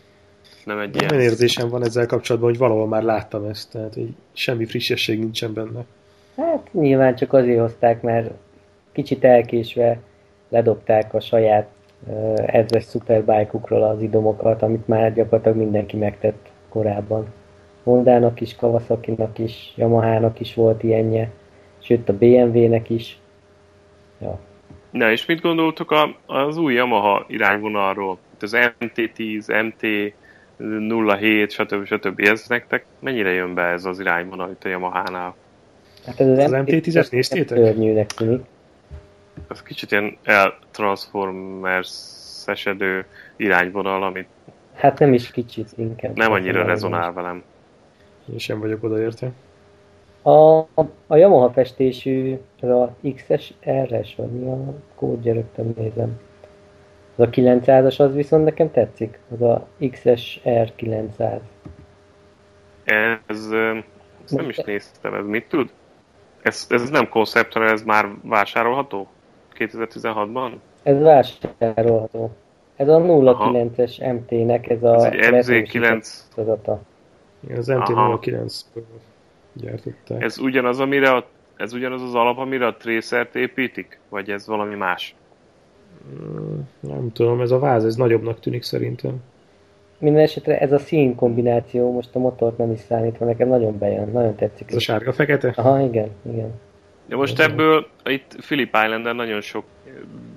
[0.65, 1.23] Nem egy Olyan ilyen...
[1.23, 5.83] érzésem van ezzel kapcsolatban, hogy valahol már láttam ezt, tehát hogy semmi frissesség nincsen benne.
[6.37, 8.31] Hát nyilván csak azért hozták, mert
[8.91, 9.99] kicsit elkésve
[10.49, 11.67] ledobták a saját
[12.07, 17.33] uh, ezres szuperbájkukról az idomokat, amit már gyakorlatilag mindenki megtett korábban.
[17.86, 21.31] Hondának is, Kawasaki-nak is, Yamaha-nak is volt ilyenje,
[21.81, 23.17] sőt a BMW-nek is.
[24.21, 24.39] Ja.
[24.91, 28.17] Na, és mit gondoltok a, az új Yamaha irányvonalról?
[28.33, 30.13] Itt az MT-10, MT
[31.17, 31.86] 07, stb.
[31.86, 32.19] stb.
[32.19, 35.36] Ez nektek mennyire jön be ez az irányvonal itt a Yamaha-nál?
[36.05, 38.05] Hát ez Az MT-10-et néztétek?
[38.07, 38.41] Tűnik.
[39.49, 43.05] Ez kicsit ilyen el-transformers-esedő
[43.36, 44.27] irányvonal, amit
[44.75, 46.15] Hát nem is kicsit inkább.
[46.15, 47.43] nem annyira rezonál velem.
[48.32, 49.32] Én sem vagyok odaérte.
[50.21, 50.57] A,
[51.07, 53.53] a Yamaha festésű, az a XS
[53.84, 56.19] RS, vagy mi a kódja, rögtön nézem.
[57.15, 59.19] Az a 900-as, az viszont nekem tetszik.
[59.32, 61.39] Az a XS R900.
[62.84, 63.49] Ez,
[64.23, 65.69] ezt nem is néztem, ez mit tud?
[66.41, 69.07] Ez, ez nem koncept, hanem ez már vásárolható?
[69.57, 70.51] 2016-ban?
[70.84, 72.32] Ez vásárolható.
[72.76, 75.80] Ez a 09-es MT-nek, ez a Ez egy MZ9.
[75.80, 76.82] változata.
[77.57, 78.19] Az Aha.
[78.21, 78.83] MT-09-ből
[79.53, 80.21] gyártották.
[80.21, 81.25] Ez ugyanaz, amire a,
[81.55, 83.99] ez ugyanaz az alap, amire a tracert építik?
[84.09, 85.15] Vagy ez valami más?
[86.21, 89.23] Mm, Nem tudom, ez a váz, ez nagyobbnak tűnik szerintem.
[89.97, 94.09] Minden esetre ez a szín kombináció, most a motort nem is számítva, nekem nagyon bejön,
[94.11, 94.69] nagyon tetszik.
[94.69, 95.53] Ez a sárga-fekete?
[95.55, 96.51] Aha, igen, igen.
[97.05, 99.63] De most ebből itt Philip Islanden nagyon sok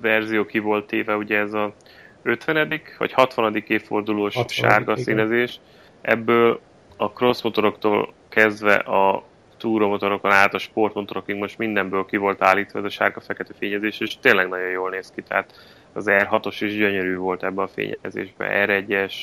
[0.01, 1.73] verzió ki volt téve, ugye ez a
[2.21, 2.81] 50.
[2.97, 3.63] vagy 60.
[3.67, 5.03] évfordulós 60., sárga igen.
[5.03, 5.59] színezés.
[6.01, 6.59] Ebből
[7.01, 9.23] a cross motoroktól kezdve a
[9.57, 14.47] túromotorokon át a sportmotorokig most mindenből ki volt állítva ez a sárga-fekete fényezés, és tényleg
[14.47, 15.21] nagyon jól néz ki.
[15.21, 15.53] Tehát
[15.93, 18.49] az R6-os is gyönyörű volt ebben a fényezésben.
[18.51, 19.13] R1-es,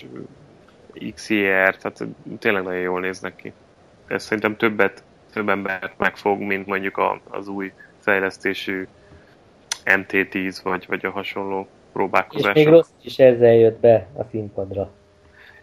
[1.14, 2.04] XR, tehát
[2.38, 3.52] tényleg nagyon jól néznek ki.
[4.06, 5.02] Ez szerintem többet,
[5.32, 8.86] több embert megfog, mint mondjuk a, az új fejlesztésű
[9.84, 12.54] MT-10 vagy, vagy a hasonló És próbálkozások.
[12.54, 14.90] még rossz is ezzel jött be a színpadra.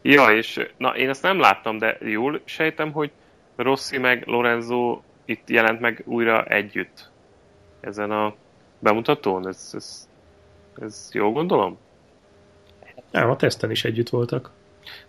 [0.06, 3.12] Ja, és na, én ezt nem láttam, de jól sejtem, hogy
[3.56, 7.12] Rossi meg Lorenzo itt jelent meg újra együtt
[7.80, 8.34] ezen a
[8.80, 9.48] bemutatón.
[9.48, 10.10] Ez, ez,
[10.82, 11.78] ez jól gondolom?
[13.12, 14.52] Nem, a teszten is együtt voltak.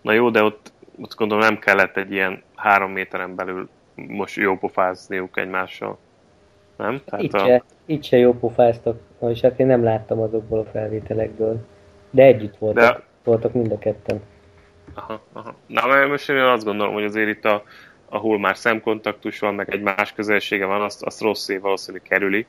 [0.01, 4.57] Na jó, de ott, ott gondolom nem kellett egy ilyen három méteren belül most jó
[4.59, 5.99] pofázniuk egymással.
[6.77, 7.03] Nem?
[7.17, 11.67] Itt, se, itt se jó pofáztak, és hát én nem láttam azokból a felvételekből.
[12.11, 14.21] De együtt voltak, De- voltak mind a ketten.
[14.95, 15.55] Aha, aha.
[15.67, 17.63] Na, mert most én azt gondolom, hogy azért itt, a,
[18.09, 22.47] ahol már szemkontaktus van, meg egy más közelsége van, azt, azt Rossi valószínűleg kerüli,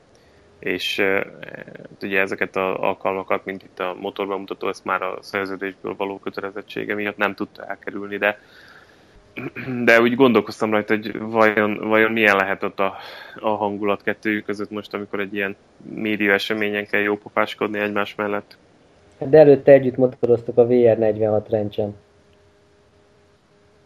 [0.58, 1.26] és e,
[2.02, 7.16] ugye ezeket az alkalmakat, mint itt a motorbemutató, ezt már a szerződésből való kötelezettsége miatt
[7.16, 8.38] nem tudta elkerülni, de
[9.84, 12.94] de úgy gondolkoztam rajta, hogy vajon, vajon milyen lehet ott a,
[13.40, 18.56] a hangulat kettőjük között most, amikor egy ilyen média eseményen kell jópofáskodni egymás mellett.
[19.18, 21.94] De előtte együtt motoroztak a VR46 rendsen.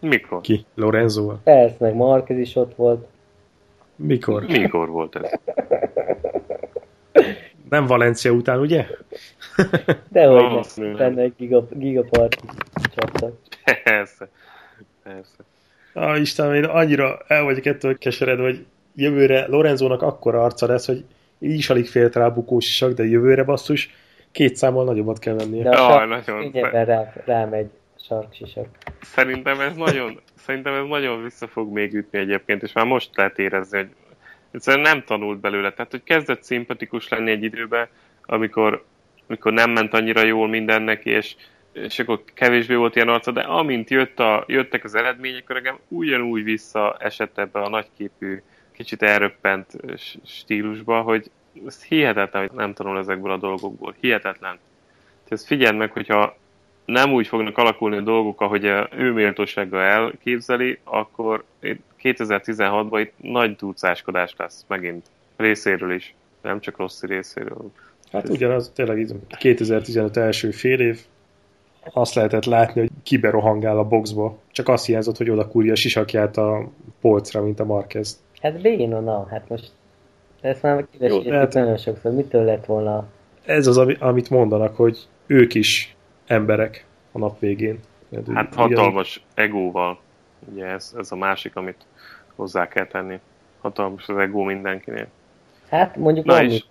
[0.01, 0.41] Mikor?
[0.41, 0.65] Ki?
[0.75, 1.35] Lorenzo?
[1.45, 3.07] Persze, meg Marquez is ott volt.
[3.97, 4.43] Mikor?
[4.47, 5.31] Mikor volt ez?
[7.71, 8.87] Nem Valencia után, ugye?
[10.09, 10.97] De hogy Valószínűleg.
[10.97, 12.39] benne egy giga, gigaparti
[12.95, 13.33] csaptak.
[13.85, 14.29] Persze.
[15.03, 15.37] Persze.
[15.93, 21.05] Ah, Istenem, én annyira el vagyok ettől keseredve, hogy jövőre Lorenzónak akkora arca lesz, hogy
[21.39, 23.91] így is alig félt rá bukós isak, de jövőre basszus,
[24.31, 25.63] két számmal nagyobbat kell vennie.
[25.63, 26.53] De a sark nagyon.
[26.85, 27.71] rá, rámegy
[28.01, 28.67] a sarksisak.
[29.01, 33.39] Szerintem ez nagyon, szerintem ez nagyon vissza fog még ütni egyébként, és már most lehet
[33.39, 33.89] érezni, hogy
[34.51, 35.73] egyszerűen nem tanult belőle.
[35.73, 37.89] Tehát, hogy kezdett szimpatikus lenni egy időben,
[38.23, 38.85] amikor,
[39.27, 41.35] amikor nem ment annyira jól minden neki, és
[41.73, 46.45] és akkor kevésbé volt ilyen arca, de amint jött a, jöttek az eredmények, öregem ugyanúgy
[46.45, 48.43] visszaesett ebbe a nagyképű,
[48.73, 49.77] kicsit elröppent
[50.25, 51.31] stílusba, hogy
[51.67, 53.95] ez hihetetlen, hogy nem tanul ezekből a dolgokból.
[54.01, 54.59] Hihetetlen.
[55.29, 56.37] Tehát figyeld meg, hogyha
[56.91, 61.45] nem úgy fognak alakulni a dolgok, ahogy a ő méltósággal elképzeli, akkor
[62.03, 67.71] 2016-ban itt nagy túlcáskodás lesz megint részéről is, nem csak rossz részéről.
[68.13, 69.07] Hát ugyanaz, tényleg
[69.39, 71.01] 2015 első fél év,
[71.93, 74.39] azt lehetett látni, hogy kiberohangál a boxba.
[74.53, 76.69] Csak azt hiányzott, hogy oda kúrja a sisakját a
[77.01, 78.23] polcra, mint a Marquez.
[78.43, 79.71] Hát béna, na, hát most
[80.41, 82.13] ezt már kiveséztük hát, nagyon sokszor.
[82.13, 83.07] Mitől lett volna?
[83.45, 85.97] Ez az, amit mondanak, hogy ők is
[86.31, 87.81] emberek a nap végén.
[88.35, 89.47] Hát hatalmas ugyan...
[89.47, 90.01] egóval.
[90.53, 91.85] Ugye ez, ez a másik, amit
[92.35, 93.19] hozzá kell tenni.
[93.61, 95.07] Hatalmas az egó mindenkinél.
[95.69, 96.67] Hát mondjuk Na van is.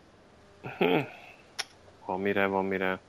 [2.06, 3.00] Van mire, van mire.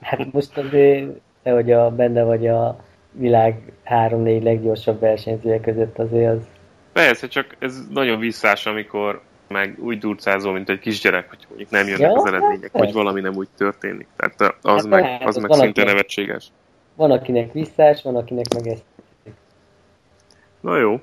[0.00, 1.08] Hát most azért
[1.42, 6.46] te, hogy a, benne vagy a világ három-négy leggyorsabb versenyzője között azért az...
[6.92, 11.86] Persze, csak ez nagyon visszás, amikor meg úgy durcázol, mint egy kisgyerek, hogy mondjuk nem
[11.86, 14.06] jönnek ja, az eredmények, hát vagy valami nem úgy történik.
[14.16, 16.48] Tehát az hát meg, hát, az, az meg szinte akinek, nevetséges.
[16.94, 18.82] Van akinek visszás, van akinek meg ez.
[20.60, 21.00] Na jó.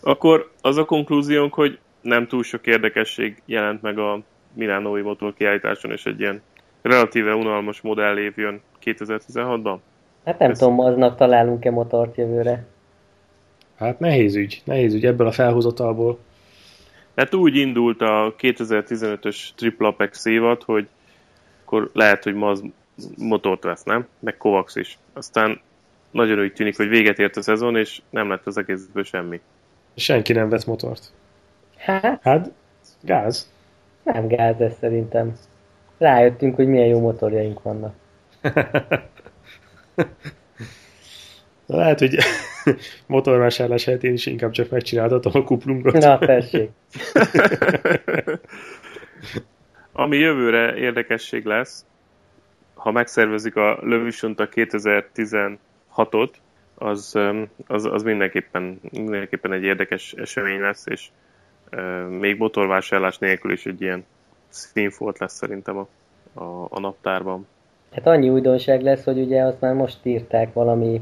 [0.00, 4.20] Akkor az a konklúziónk, hogy nem túl sok érdekesség jelent meg a
[4.52, 6.42] Milánói motor kiállításon, és egy ilyen
[6.82, 9.76] relatíve unalmas modell év jön 2016-ban?
[10.24, 10.58] Hát nem Ez...
[10.58, 12.64] tudom, aznak találunk-e motort jövőre.
[13.76, 16.18] Hát nehéz ügy, nehéz ügy ebből a felhozatalból.
[17.16, 20.88] Hát úgy indult a 2015-ös Triple Apex évad, hogy
[21.64, 22.62] akkor lehet, hogy ma az
[23.16, 24.06] motort vesz, nem?
[24.18, 24.98] Meg Kovacs is.
[25.12, 25.60] Aztán
[26.10, 29.40] nagyon úgy tűnik, hogy véget ért a szezon, és nem lett az egészből semmi.
[29.96, 31.12] Senki nem vett motort.
[31.76, 32.22] Hát?
[32.22, 32.50] Hát,
[33.00, 33.50] gáz.
[34.02, 35.32] Nem gáz ez szerintem.
[35.98, 37.94] Rájöttünk, hogy milyen jó motorjaink vannak.
[41.66, 42.16] Lehet, hogy
[43.06, 45.92] motorvásárlás helyett én is inkább csak megcsináltatom a kuplungot.
[45.92, 46.70] Na, tessék.
[49.92, 51.86] Ami jövőre érdekesség lesz,
[52.74, 56.30] ha megszervezik a Lövisonta 2016-ot,
[56.74, 57.18] az,
[57.66, 61.08] az, az mindenképpen, mindenképpen egy érdekes esemény lesz, és
[61.70, 64.04] euh, még motorvásárlás nélkül is egy ilyen
[64.48, 65.88] színfolt lesz szerintem a,
[66.40, 67.46] a, a naptárban.
[67.92, 71.00] Hát annyi újdonság lesz, hogy ugye azt már most írták valami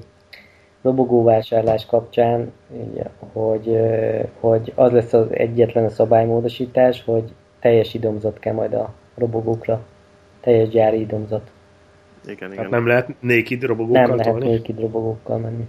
[0.82, 2.52] robogóvásárlás kapcsán,
[3.32, 3.78] hogy,
[4.40, 9.82] hogy az lesz az egyetlen a szabálymódosítás, hogy teljes idomzat kell majd a robogókra.
[10.40, 11.50] Teljes gyári idomzat.
[12.26, 12.62] Igen, igen.
[12.62, 14.56] Hát nem lehet naked robogókkal Nem lehet tolni?
[14.56, 15.68] naked robogókkal menni.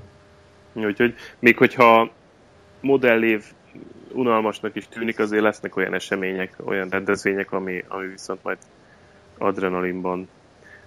[0.73, 2.11] Úgyhogy még hogyha
[2.81, 3.43] modellév
[4.13, 8.57] unalmasnak is tűnik, azért lesznek olyan események, olyan rendezvények, ami, ami viszont majd
[9.37, 10.27] adrenalinban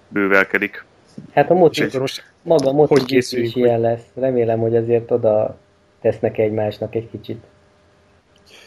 [0.09, 0.85] bővelkedik.
[1.33, 4.05] Hát a motiv, most maga a motiv is ilyen lesz.
[4.15, 5.59] Remélem, hogy azért oda
[6.01, 7.45] tesznek egymásnak egy kicsit.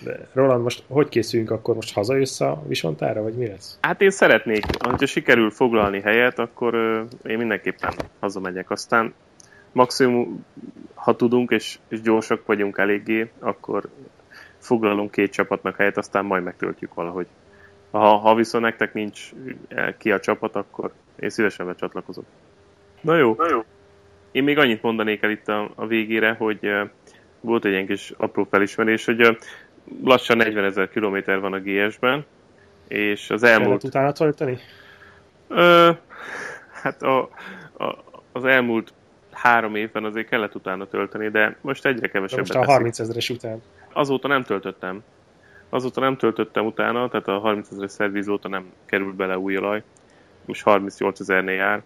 [0.03, 1.75] De Roland, most hogy készülünk akkor?
[1.75, 3.77] Most hazajössz a Visontára, vagy mi lesz?
[3.81, 6.75] Hát én szeretnék, ha sikerül foglalni helyet, akkor
[7.25, 8.71] én mindenképpen hazamegyek.
[8.71, 9.13] Aztán
[9.71, 10.45] maximum,
[10.93, 13.89] ha tudunk, és, és gyorsak vagyunk eléggé, akkor
[14.57, 17.27] foglalunk két csapatnak helyet, aztán majd megtöltjük valahogy.
[17.91, 19.31] Ha, ha viszont nektek nincs
[19.97, 22.25] ki a csapat, akkor én szívesen becsatlakozok.
[23.01, 23.35] Na jó.
[23.37, 23.63] Na jó.
[24.31, 26.89] Én még annyit mondanék el itt a, a végére, hogy uh,
[27.39, 29.37] volt egy ilyen kis apró felismerés, hogy uh,
[30.03, 32.25] lassan 40 ezer kilométer van a GS-ben,
[32.87, 33.67] és az elmúlt...
[33.67, 34.57] Kellett utána tölteni?
[35.49, 35.97] Uh,
[36.81, 37.19] hát a,
[37.77, 37.95] a,
[38.31, 38.93] az elmúlt
[39.31, 42.39] három évben azért kellett utána tölteni, de most egyre kevesebb.
[42.39, 43.61] Most a 30 ezeres után.
[43.93, 45.03] Azóta nem töltöttem.
[45.69, 49.83] Azóta nem töltöttem utána, tehát a 30 ezeres szerviz óta nem került bele új olaj.
[50.45, 51.83] Most 38 ezernél jár.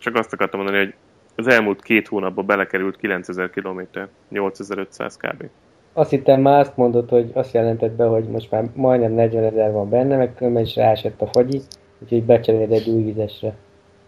[0.00, 0.94] Csak azt akartam mondani, hogy
[1.36, 3.80] az elmúlt két hónapban belekerült 9000 km,
[4.28, 5.44] 8500 kb.
[5.92, 9.72] Azt hittem már azt mondod, hogy azt jelentett be, hogy most már majdnem 40 ezer
[9.72, 11.60] van benne, meg különben is ráesett a fagyi,
[11.98, 13.54] úgyhogy becseréled egy új vizesre.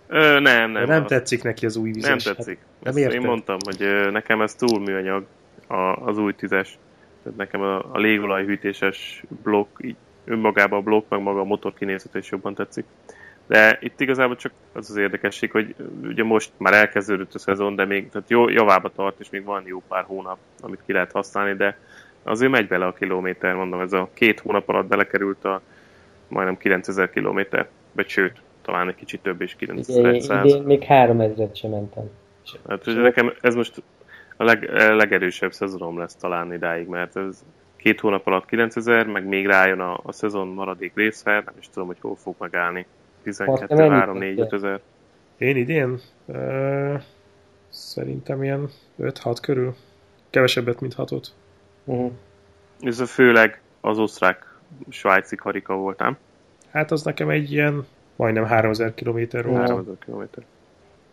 [0.08, 0.86] Ö, nem, nem.
[0.86, 2.24] nem tetszik neki az új vizes.
[2.24, 2.58] Nem tetszik.
[2.84, 5.24] Hát, nem én mondtam, hogy nekem ez túl műanyag
[5.66, 6.78] a, az új tízes.
[7.22, 12.18] Tehát nekem a, a légolajhűtéses blokk, így önmagában a blokk, meg maga a motor kinézete
[12.18, 12.84] is jobban tetszik.
[13.46, 17.84] De itt igazából csak az az érdekesség, hogy ugye most már elkezdődött a szezon, de
[17.84, 21.56] még tehát jó, javába tart, és még van jó pár hónap, amit ki lehet használni,
[21.56, 21.78] de
[22.22, 25.60] azért megy bele a kilométer, mondom, ez a két hónap alatt belekerült a
[26.28, 30.44] majdnem 9000 kilométer, vagy sőt, talán egy kicsit több is, 9100.
[30.44, 32.10] Idén még 3000-et sem mentem.
[32.68, 33.82] Hát, hogy nekem ez most
[34.36, 37.44] a leg, legerősebb szezonom lesz talán idáig, mert ez
[37.76, 41.86] két hónap alatt 9000, meg még rájön a, a szezon maradék része, nem is tudom,
[41.86, 42.86] hogy hol fog megállni.
[43.22, 44.80] 12, 3, 4, 5 ezer.
[45.38, 46.00] Én idén?
[46.24, 47.00] Uh,
[47.68, 48.68] szerintem ilyen
[49.00, 49.74] 5-6 körül.
[50.30, 51.26] Kevesebbet, mint 6-ot.
[51.84, 52.10] Uh-huh.
[52.80, 54.58] Ez a főleg az osztrák
[54.88, 56.16] svájci karika volt, nem?
[56.70, 59.32] Hát az nekem egy ilyen majdnem 3000 km volt.
[59.32, 60.22] 3000 km.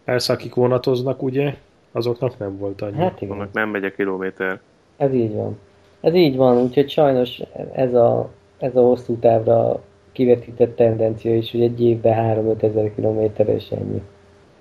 [0.03, 1.55] Persze, akik vonatoznak, ugye,
[1.91, 2.97] azoknak nem volt annyi.
[2.97, 4.59] Hát igen, Annak nem megy a kilométer.
[4.97, 5.59] ez így van.
[6.01, 7.41] Ez így van, úgyhogy sajnos
[7.73, 9.83] ez a, ez a hosszú távra
[10.19, 14.01] kivetített tendencia is, hogy egy évben 3-5 ezer kilométeres ennyi.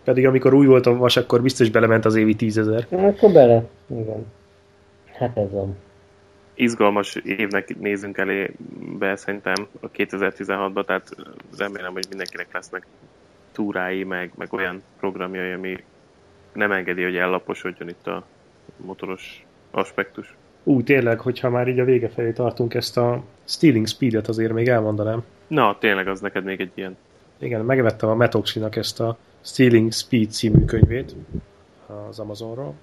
[0.05, 2.87] Pedig amikor új volt a vas, akkor biztos belement az évi 10 ezer.
[2.91, 4.27] Akkor bele, igen.
[5.13, 5.77] Hát ez van.
[6.55, 8.51] Izgalmas évnek nézünk elé
[8.99, 11.17] be szerintem a 2016-ban, tehát
[11.59, 12.87] remélem, hogy mindenkinek lesznek
[13.53, 15.77] túrái, meg, meg olyan programjai, ami
[16.53, 18.25] nem engedi, hogy ellaposodjon itt a
[18.77, 20.37] motoros aspektus.
[20.63, 24.69] Ú, tényleg, hogyha már így a vége felé tartunk, ezt a Stealing Speed-et azért még
[24.69, 25.25] elmondanám.
[25.49, 26.97] Na, tényleg az neked még egy ilyen.
[27.39, 31.15] Igen, megvettem a Metoxinak ezt a Stealing Speed című könyvét
[32.09, 32.75] az Amazonról.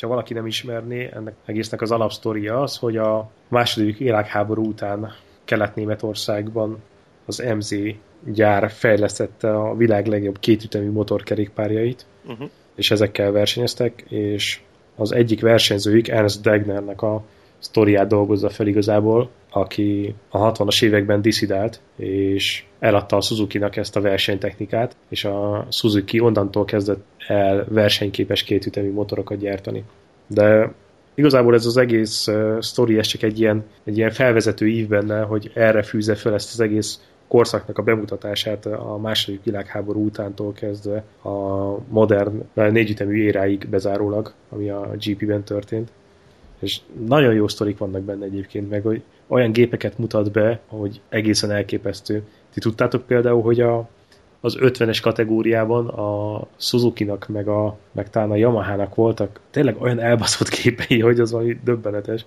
[0.00, 5.12] Ha valaki nem ismerné, ennek egésznek az alapsztoria az, hogy a második világháború után
[5.44, 6.82] Kelet-Németországban
[7.26, 7.74] az MZ
[8.24, 12.50] gyár fejlesztette a világ legjobb kétütemű motorkerékpárjait, Uh-huh.
[12.74, 14.60] és ezekkel versenyeztek, és
[14.96, 17.22] az egyik versenyzőjük Ernst Degnernek a
[17.58, 24.00] sztoriát dolgozza fel igazából, aki a 60-as években diszidált, és eladta a Suzuki-nak ezt a
[24.00, 29.84] versenytechnikát, és a Suzuki onnantól kezdett el versenyképes kétütemű motorokat gyártani.
[30.26, 30.72] De
[31.14, 35.22] igazából ez az egész uh, sztori, ez csak egy ilyen, egy ilyen felvezető ív benne,
[35.22, 41.04] hogy erre fűzze fel ezt az egész korszaknak a bemutatását a második világháború utántól kezdve
[41.22, 41.30] a
[41.88, 45.92] modern négyütemű éráig bezárólag, ami a GP-ben történt.
[46.62, 51.50] És nagyon jó sztorik vannak benne egyébként, meg hogy olyan gépeket mutat be, hogy egészen
[51.50, 52.22] elképesztő.
[52.52, 53.88] Ti tudtátok például, hogy a,
[54.40, 60.48] az 50-es kategóriában a Suzuki-nak, meg, a, meg talán a Yamaha-nak voltak tényleg olyan elbaszott
[60.48, 62.26] képei, hogy az valami döbbenetes.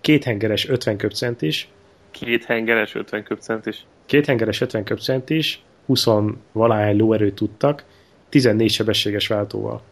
[0.00, 1.68] Kéthengeres 50 köbcentis,
[2.10, 3.86] Két hengeres 50 köbcentis.
[4.06, 6.06] kéthengeres 50 köbcentis, 20
[6.52, 7.84] valahány lóerőt tudtak,
[8.28, 9.82] 14 sebességes váltóval.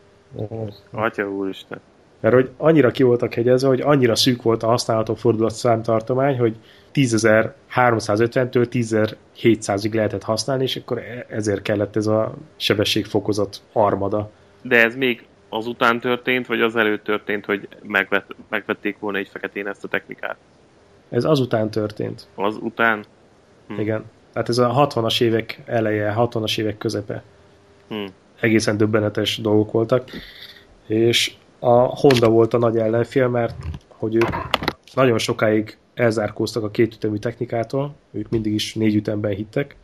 [0.91, 1.81] Atya úristen.
[2.25, 6.57] Mert hogy annyira ki voltak hegyezve, hogy annyira szűk volt a használható fordulatszám tartomány, hogy
[6.95, 14.31] 10.350-től 10.700-ig lehetett használni, és akkor e- ezért kellett ez a sebességfokozat armada.
[14.63, 19.67] De ez még azután történt, vagy az előtt történt, hogy megvet, megvették volna egy feketén
[19.67, 20.37] ezt a technikát?
[21.09, 22.27] Ez azután történt.
[22.35, 23.05] Az után?
[23.69, 23.81] Hm.
[23.81, 24.05] Igen.
[24.33, 27.23] Tehát ez a 60-as évek eleje, 60-as évek közepe.
[27.89, 28.05] Hm.
[28.41, 30.11] Egészen döbbenetes dolgok voltak.
[30.87, 31.35] És
[31.65, 33.55] a Honda volt a nagy ellenfél, mert
[33.89, 34.29] hogy ők
[34.95, 39.77] nagyon sokáig elzárkóztak a kétütemű technikától, ők mindig is négy ütemben hittek,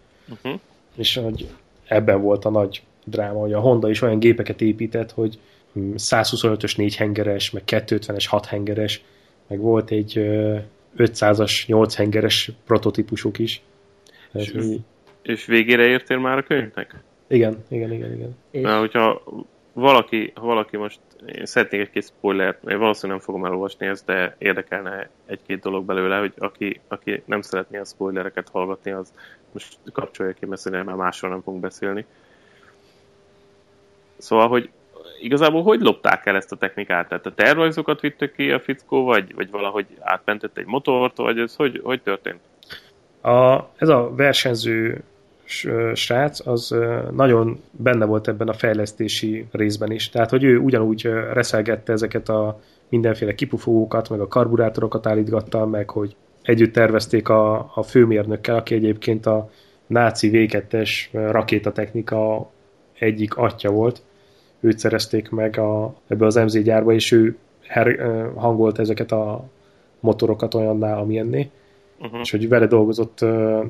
[0.42, 0.60] Uh-huh.
[0.96, 1.48] és hogy
[1.86, 5.38] ebben volt a nagy dráma, hogy a Honda is olyan gépeket épített, hogy
[5.72, 9.02] hm, 125-ös 4 hengeres, meg 250-es 6 hengeres,
[9.46, 10.56] meg volt egy ö,
[10.98, 13.62] 500-as 8 hengeres prototípusuk is.
[14.32, 14.80] Tehát, És- hogy-
[15.22, 17.02] És végére értél már a könyvnek?
[17.28, 18.36] igen, igen, igen, igen.
[18.50, 19.22] És Mert hogyha
[19.72, 24.36] valaki, ha valaki most, én szeretnék egy-két spoilert, én valószínűleg nem fogom elolvasni ezt, de
[24.38, 29.12] érdekelne egy-két dolog belőle, hogy aki, aki nem szeretné a spoilereket hallgatni, az
[29.52, 32.06] most kapcsolja ki, mert szerintem már másról nem fogunk beszélni.
[34.18, 34.70] Szóval, hogy
[35.20, 37.08] igazából hogy lopták el ezt a technikát?
[37.08, 41.56] Tehát a tervrajzokat vittük ki a fickó, vagy, vagy valahogy átmentett egy motort, vagy ez
[41.56, 42.40] hogy, hogy történt?
[43.20, 45.02] A, ez a versenyző
[45.94, 46.74] srác, az
[47.10, 50.08] nagyon benne volt ebben a fejlesztési részben is.
[50.08, 56.16] Tehát, hogy ő ugyanúgy reszelgette ezeket a mindenféle kipufogókat, meg a karburátorokat állítgatta, meg hogy
[56.42, 59.50] együtt tervezték a, a főmérnökkel, aki egyébként a
[59.86, 62.50] náci V2-es rakétatechnika
[62.98, 64.02] egyik atya volt.
[64.60, 67.36] Őt szerezték meg a, ebbe az MZ gyárba, és ő
[67.66, 67.98] her,
[68.34, 69.44] hangolt ezeket a
[70.00, 71.50] motorokat olyanná, amilyenné
[72.00, 72.20] Uh-huh.
[72.20, 73.20] és hogy vele dolgozott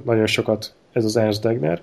[0.05, 1.81] nagyon sokat ez az Ernst Degner,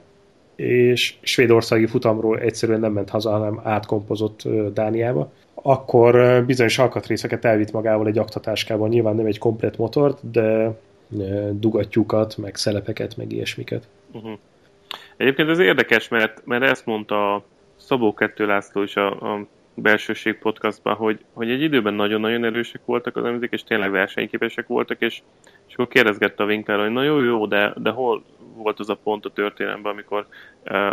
[0.56, 4.42] és svédországi futamról egyszerűen nem ment haza, hanem átkompozott
[4.74, 5.32] Dániába.
[5.54, 10.78] Akkor bizonyos alkatrészeket elvitt magával egy aktatáskában, nyilván nem egy komplet motort, de
[11.52, 13.88] dugattyúkat, meg szelepeket, meg ilyesmiket.
[14.12, 14.38] Uh-huh.
[15.18, 17.44] Egyébként ez érdekes, mert, mert ezt mondta
[17.76, 23.16] Szabó Kettő László is a, a belsőség podcastban, hogy, hogy egy időben nagyon-nagyon erősek voltak
[23.16, 25.22] az emzik, és tényleg versenyképesek voltak, és,
[25.68, 28.24] és akkor kérdezgette a Winkler, hogy na jó, jó, de, de hol
[28.58, 30.28] volt az a pont a történelemben, amikor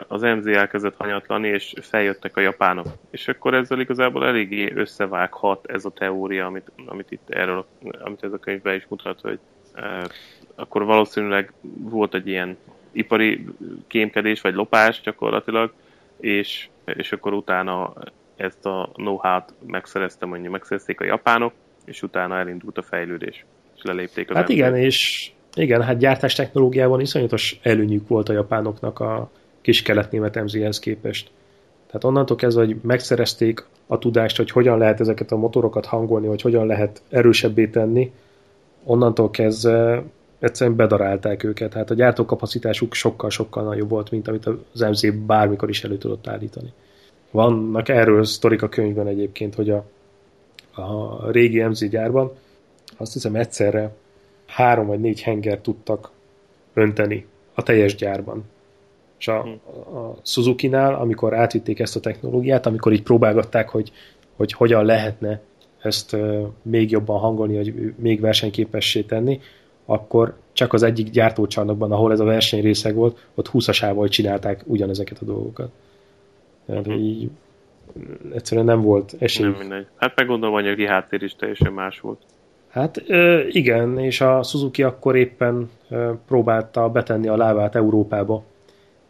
[0.09, 2.87] az MZ elkezdett hanyatlani, és feljöttek a japánok.
[3.11, 7.67] És akkor ezzel igazából eléggé összevághat ez a teória, amit, amit itt erről,
[8.01, 9.39] amit ez a könyvben is mutat, hogy
[10.55, 12.57] akkor valószínűleg volt egy ilyen
[12.93, 13.45] ipari
[13.87, 15.73] kémkedés, vagy lopás gyakorlatilag,
[16.21, 17.93] és, és akkor utána
[18.37, 21.53] ezt a know-how-t megszereztem, mondjuk megszerezték a japánok,
[21.85, 23.45] és utána elindult a fejlődés,
[23.77, 24.59] és lelépték az Hát embert.
[24.73, 29.31] igen, és igen, hát gyártás technológiában iszonyatos előnyük volt a japánoknak a
[29.61, 31.31] kis kelet-német MZ-hez képest.
[31.87, 36.43] Tehát onnantól kezdve, hogy megszerezték a tudást, hogy hogyan lehet ezeket a motorokat hangolni, hogy
[36.43, 38.13] hogyan lehet erősebbé tenni,
[38.85, 40.03] onnantól kezdve
[40.39, 41.73] egyszerűen bedarálták őket.
[41.73, 46.73] Hát a gyártókapacitásuk sokkal-sokkal nagyobb volt, mint amit az MZ bármikor is elő tudott állítani.
[47.31, 49.85] Vannak erről sztorik a könyvben egyébként, hogy a,
[50.75, 52.33] a régi MZ gyárban
[52.97, 53.95] azt hiszem egyszerre
[54.55, 56.11] három vagy négy henger tudtak
[56.75, 58.45] önteni a teljes gyárban.
[59.19, 63.93] És a, a Suzuki-nál, amikor átvitték ezt a technológiát, amikor így próbálgatták, hogy,
[64.37, 65.41] hogy hogyan lehetne
[65.83, 66.17] ezt
[66.63, 69.41] még jobban hangolni, hogy még versenyképessé tenni,
[69.85, 75.19] akkor csak az egyik gyártócsarnokban, ahol ez a verseny részeg volt, ott 20-asával csinálták ugyanezeket
[75.19, 75.71] a dolgokat.
[76.67, 77.31] Tehát, hogy így
[78.33, 79.47] egyszerűen nem volt esély.
[79.47, 79.87] Nem mindegy.
[79.97, 82.21] Hát meg gondolom anyagi háttér is teljesen más volt.
[82.75, 83.03] Hát
[83.49, 85.71] igen, és a Suzuki akkor éppen
[86.27, 88.45] próbálta betenni a lábát Európába,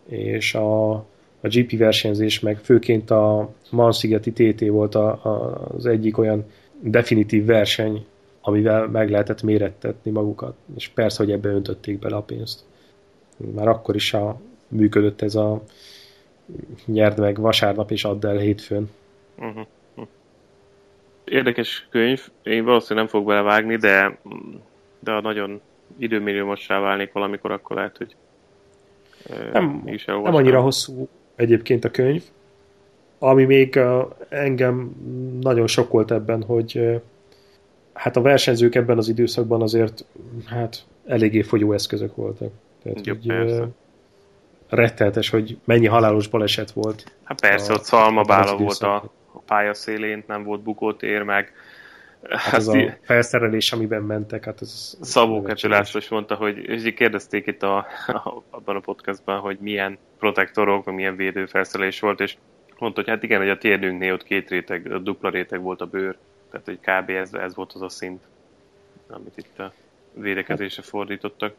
[0.08, 0.92] és a,
[1.40, 6.44] a GP versenyzés, meg főként a Manszigeti TT volt a, a, az egyik olyan
[6.80, 8.04] definitív verseny,
[8.40, 12.64] amivel meg lehetett mérettetni magukat, és persze, hogy ebbe öntötték bele a pénzt.
[13.54, 15.62] Már akkor is a, működött ez a
[16.86, 18.90] nyerd meg vasárnap és add el hétfőn.
[19.38, 19.66] Uh-huh.
[21.24, 24.18] Érdekes könyv, én valószínűleg nem fogok belevágni, de,
[25.00, 25.60] de ha nagyon
[25.98, 28.16] időmilliómossá válnék valamikor, akkor lehet, hogy
[29.52, 32.22] nem, is nem annyira hosszú egyébként a könyv,
[33.18, 33.80] ami még
[34.28, 34.92] engem
[35.40, 37.00] nagyon sokkolt ebben, hogy
[37.92, 40.04] hát a versenyzők ebben az időszakban azért
[40.46, 42.50] hát eléggé fogyó eszközök voltak.
[42.82, 43.68] Tehát, Jó, hogy, persze.
[44.68, 47.04] retteltes, hogy mennyi halálos baleset volt.
[47.24, 49.10] Hát persze, a, ott szalmabála volt a,
[49.44, 51.52] a pálya szélén, nem volt bukótér, meg
[52.28, 54.96] Hát ez a felszerelés, amiben mentek, hát ez...
[55.00, 57.76] Szabó Kecselásos mondta, hogy, kérdezték itt a,
[58.06, 62.36] a, abban a podcastban, hogy milyen protektorok, vagy milyen védőfelszerelés volt, és
[62.78, 65.86] mondta, hogy hát igen, hogy a térdünknél ott két réteg, a dupla réteg volt a
[65.86, 66.16] bőr,
[66.50, 67.10] tehát hogy kb.
[67.10, 68.22] ez, ez volt az a szint,
[69.08, 69.72] amit itt a
[70.12, 71.54] védekezésre fordítottak.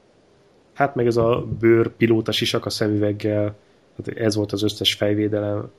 [0.73, 3.55] Hát meg ez a bőr pilóta sisak a szemüveggel,
[3.97, 5.71] hát ez volt az összes fejvédelem.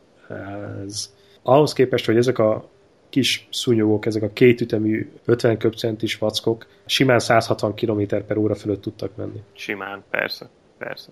[0.85, 1.15] Ez.
[1.49, 2.69] Ahhoz képest, hogy ezek a
[3.09, 9.17] kis szúnyogok, ezek a kétütemű 50 köbcentis vackok simán 160 km per óra fölött tudtak
[9.17, 9.43] menni.
[9.53, 11.11] Simán, persze, persze.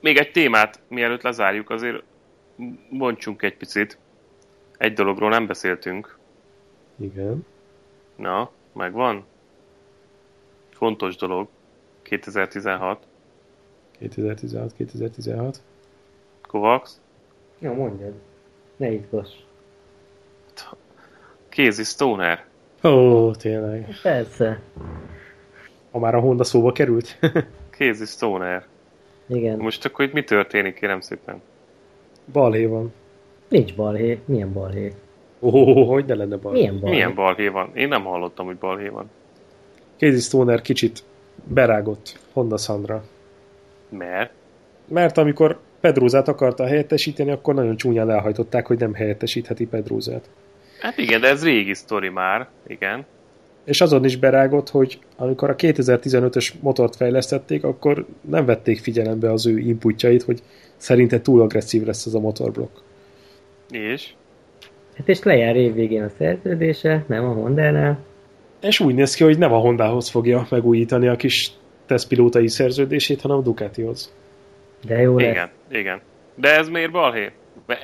[0.00, 2.02] Még egy témát, mielőtt lezárjuk, azért
[2.90, 3.98] bontsunk egy picit.
[4.78, 6.18] Egy dologról nem beszéltünk.
[6.96, 7.46] Igen.
[8.16, 9.24] Na, megvan?
[10.70, 11.48] Fontos dolog.
[12.02, 13.06] 2016.
[13.98, 15.62] 2016, 2016.
[16.40, 16.90] Kovacs?
[17.58, 18.14] Ja, mondjad.
[18.76, 19.30] Ne izgass.
[21.48, 22.44] Casey Stoner.
[22.82, 23.98] Ó, oh, tényleg.
[24.02, 24.60] Persze.
[25.90, 27.18] Ha már a Honda szóba került.
[27.78, 28.66] Casey Stoner.
[29.26, 29.58] Igen.
[29.58, 31.42] Most akkor itt mi történik, kérem szépen?
[32.32, 32.92] Balhé van.
[33.48, 34.20] Nincs balhé.
[34.24, 34.92] Milyen balhé?
[35.40, 36.58] Ó, oh, hogy ne lenne balhé?
[36.58, 36.94] Milyen balhé?
[36.94, 37.70] Milyen balhé van?
[37.74, 39.10] Én nem hallottam, hogy balhé van.
[39.96, 41.04] Casey Stoner kicsit
[41.44, 43.04] berágott Honda Sandra.
[43.88, 44.32] Mert?
[44.88, 50.28] Mert amikor Pedrózát akarta helyettesíteni, akkor nagyon csúnyán elhajtották, hogy nem helyettesítheti Pedrózát.
[50.80, 53.06] Hát igen, de ez régi sztori már, igen.
[53.64, 59.46] És azon is berágott, hogy amikor a 2015-ös motort fejlesztették, akkor nem vették figyelembe az
[59.46, 60.42] ő inputjait, hogy
[60.76, 62.76] szerinte túl agresszív lesz ez a motorblokk.
[63.70, 64.12] És?
[64.96, 67.98] Hát és lejár évvégén a szerződése, nem a Honda-nál.
[68.60, 71.52] És úgy néz ki, hogy nem a Hondához fogja megújítani a kis
[71.86, 74.12] tesztpilótai szerződését, hanem a Ducatihoz.
[74.86, 75.30] De jó lesz.
[75.30, 76.00] Igen, igen.
[76.34, 77.30] De ez miért balhé?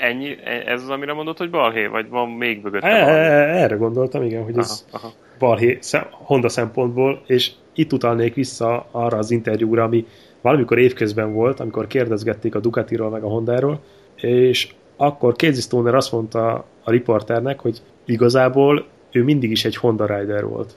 [0.01, 1.86] Ennyi, ez az, amire mondod, hogy balhé?
[1.86, 3.20] Vagy van még mögötte e, balhé?
[3.62, 5.14] Erre gondoltam, igen, hogy ez aha, aha.
[5.38, 5.78] balhé
[6.11, 10.07] Honda szempontból, és itt utalnék vissza arra az interjúra, ami
[10.40, 13.80] valamikor évközben volt, amikor kérdezgették a Ducatiról meg a Hondáról,
[14.16, 20.18] és akkor Casey Stoner azt mondta a riporternek, hogy igazából ő mindig is egy Honda
[20.18, 20.76] Rider volt.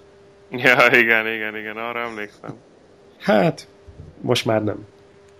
[0.51, 2.55] Ja, igen, igen, igen, arra emlékszem.
[3.19, 3.67] Hát,
[4.21, 4.85] most már nem.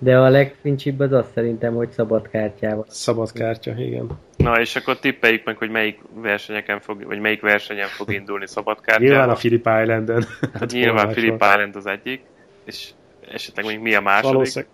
[0.03, 2.85] De a legfincsibb az az szerintem, hogy szabad kártyával.
[2.87, 4.07] Szabad kártya, igen.
[4.37, 8.81] Na, és akkor tippeljük meg, hogy melyik versenyeken fog, vagy melyik versenyen fog indulni szabad
[8.85, 9.07] kártyával.
[9.07, 10.25] Nyilván a Philip Islanden.
[10.59, 12.21] Hát nyilván Philip Island az egyik,
[12.65, 12.89] és
[13.31, 14.33] esetleg mondjuk mi a második?
[14.33, 14.73] Valószínűleg.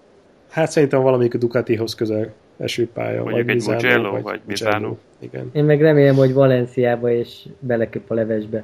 [0.50, 3.24] Hát szerintem valamelyik a Ducatihoz közel esőpálya.
[3.24, 4.96] Mondjuk vagy egy Misano, Mugello, vagy, vagy Misano.
[5.20, 5.50] Igen.
[5.54, 8.64] Én meg remélem, hogy Valenciába és beleköp a levesbe.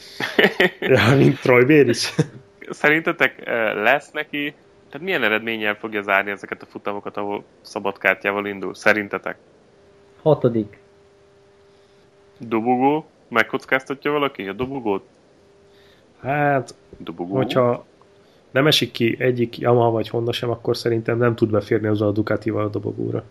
[0.80, 2.14] ja, mint Troy Béris.
[2.70, 3.42] Szerintetek
[3.74, 4.54] lesz neki
[4.90, 8.74] Tehát milyen eredménnyel fogja zárni ezeket a futamokat, ahol szabadkártyával indul?
[8.74, 9.36] Szerintetek?
[10.22, 10.78] Hatodik.
[12.38, 13.06] Dobogó?
[13.28, 15.04] Megkockáztatja valaki a dobogót?
[16.20, 17.36] Hát, Dobogó?
[17.36, 17.86] hogyha
[18.50, 22.10] nem esik ki egyik Yamaha vagy Honda sem, akkor szerintem nem tud beférni az a
[22.10, 23.24] Ducatival a dobogóra.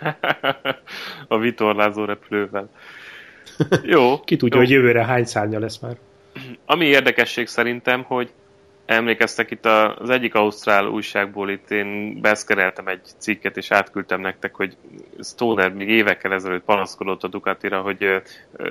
[1.28, 2.68] a vitorlázó repülővel.
[3.82, 4.20] Jó.
[4.24, 4.62] Ki tudja, jó.
[4.64, 5.96] hogy jövőre hány szárnya lesz már.
[6.66, 8.32] Ami érdekesség szerintem, hogy
[8.86, 9.66] emlékeztek itt
[9.98, 14.76] az egyik ausztrál újságból, itt én beszkereltem egy cikket, és átküldtem nektek, hogy
[15.20, 18.22] Stoner még évekkel ezelőtt panaszkodott a Ducatira, hogy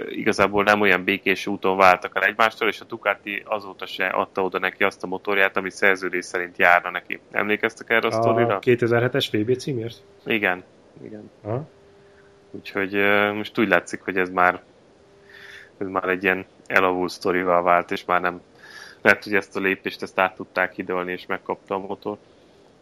[0.10, 4.60] igazából nem olyan békés úton váltak el egymástól, és a Ducati azóta se adta oda
[4.60, 7.20] neki azt a motorját, ami szerződés szerint járna neki.
[7.32, 8.56] Emlékeztek erre a, a sztorira?
[8.56, 10.04] A 2007-es VB címért?
[10.26, 10.64] Igen.
[11.04, 11.32] Igen.
[11.42, 11.68] Aha.
[12.52, 12.94] Úgyhogy
[13.34, 14.62] most úgy látszik, hogy ez már
[15.78, 18.42] ez már egy ilyen elavult sztorival vált, és már nem
[19.06, 22.18] lehet, hogy ezt a lépést ezt át tudták hidalni, és megkapta a motor.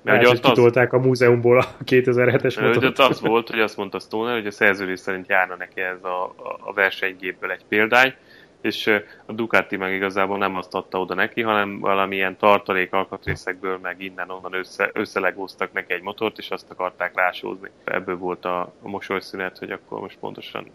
[0.02, 1.00] Mert Lehet, hogy kitolták az...
[1.00, 2.78] a múzeumból a 2007-es motort.
[2.78, 6.34] Ugye az volt, hogy azt mondta Stoner, hogy a szerződés szerint járna neki ez a,
[6.60, 8.14] a versenygépből egy példány,
[8.62, 8.88] és
[9.26, 14.54] a Ducati meg igazából nem azt adta oda neki, hanem valamilyen tartalék alkatrészekből meg innen-onnan
[14.54, 17.70] össze, összelegóztak neki egy motort, és azt akarták rásózni.
[17.84, 20.66] Ebből volt a, a mosolyszünet, hogy akkor most pontosan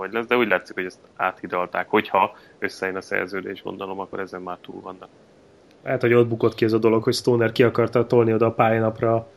[0.00, 1.88] hogy lesz, de úgy látszik, hogy ezt áthidalták.
[1.88, 5.08] Hogyha összejön a szerződés, gondolom, akkor ezen már túl vannak.
[5.82, 8.52] Lehet, hogy ott bukott ki ez a dolog, hogy Stoner ki akarta tolni oda a
[8.52, 9.28] pályanapra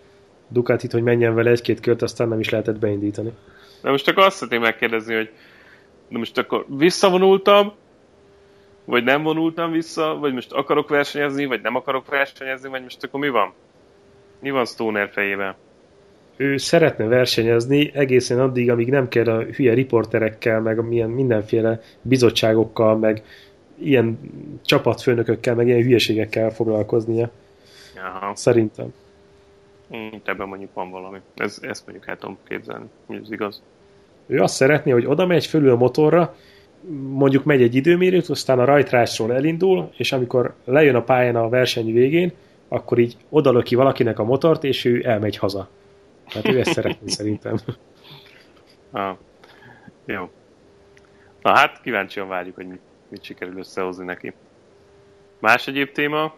[0.47, 3.33] Ducatit, hogy menjen vele egy-két kört, aztán nem is lehetett beindítani.
[3.81, 5.31] De most akkor azt szeretném megkérdezni, hogy
[6.07, 7.73] de most akkor visszavonultam,
[8.85, 13.19] vagy nem vonultam vissza, vagy most akarok versenyezni, vagy nem akarok versenyezni, vagy most akkor
[13.19, 13.53] mi van?
[14.39, 15.55] Mi van Stoner fejében?
[16.35, 22.97] Ő szeretne versenyezni egészen addig, amíg nem kell a hülye riporterekkel, meg milyen mindenféle bizottságokkal,
[22.97, 23.23] meg
[23.75, 24.19] ilyen
[24.61, 27.29] csapatfőnökökkel, meg ilyen hülyeségekkel foglalkoznia.
[27.95, 28.35] Aha.
[28.35, 28.93] Szerintem.
[29.95, 31.17] Mm, ebben mondjuk van valami.
[31.35, 33.61] Ez, ezt mondjuk el tudom képzelni, hogy ez igaz.
[34.27, 36.35] Ő azt szeretné, hogy oda megy fölül a motorra,
[37.09, 41.93] mondjuk megy egy időmérőt, aztán a rajtrásról elindul, és amikor lejön a pályán a verseny
[41.93, 42.31] végén,
[42.67, 45.69] akkor így odalöki valakinek a motort, és ő elmegy haza.
[46.25, 47.57] Hát ő ezt szeretné szerintem.
[48.95, 49.17] Ah,
[50.05, 50.29] jó.
[51.41, 54.33] Na hát, kíváncsian várjuk, hogy mit, mit sikerül összehozni neki.
[55.39, 56.33] Más egyéb téma?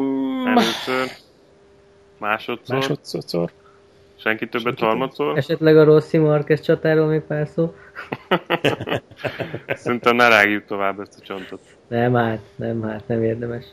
[0.00, 0.46] Mm.
[0.46, 1.08] Először.
[2.18, 2.76] Másodszor.
[2.76, 3.50] Másodszor.
[4.16, 5.36] Senki többet Senki harmadszor?
[5.38, 7.74] Esetleg a Rossi Marquez csatáról még pár szó?
[9.68, 11.60] Szerintem ne rágjuk tovább ezt a csontot.
[11.88, 13.64] Nem hát, nem hát, nem érdemes.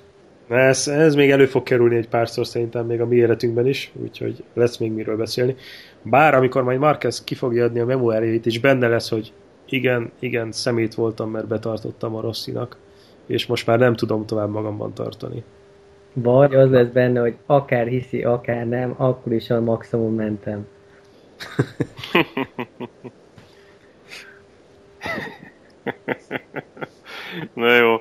[0.47, 4.43] Ez, ez még elő fog kerülni egy párszor szerintem még a mi életünkben is, úgyhogy
[4.53, 5.55] lesz még miről beszélni.
[6.01, 9.33] Bár amikor majd Marquez ki fogja adni a memoáriait, és benne lesz, hogy
[9.65, 12.77] igen, igen, szemét voltam, mert betartottam a Rosszinak,
[13.25, 15.43] és most már nem tudom tovább magamban tartani.
[16.13, 20.67] Vagy az lesz benne, hogy akár hiszi, akár nem, akkor is a maximum mentem.
[27.53, 27.95] Na jó,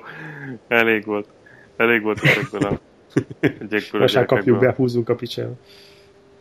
[0.67, 1.27] elég volt.
[1.77, 2.79] Elég volt ezekből a
[3.59, 5.53] egyekből Most kapjuk be, húzzunk a picsába.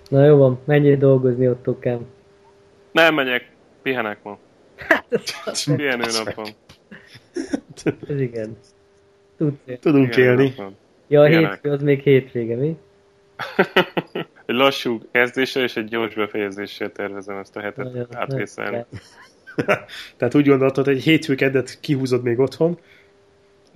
[0.08, 2.06] Na jó van, menjél dolgozni ott okám.
[2.92, 3.50] Nem megyek,
[3.82, 4.38] pihenek ma.
[5.76, 6.46] Pihenő nap van.
[8.08, 8.56] Ez igen.
[9.36, 10.54] Tudsz Tudunk igen, élni.
[11.08, 12.76] Ja, a hétfő az még hétvége, mi?
[14.46, 18.84] egy lassú kezdéssel és egy gyors befejezéssel tervezem ezt a hetet átvészelni.
[20.16, 22.78] Tehát úgy gondoltad, hogy hétfő keddet kihúzod még otthon,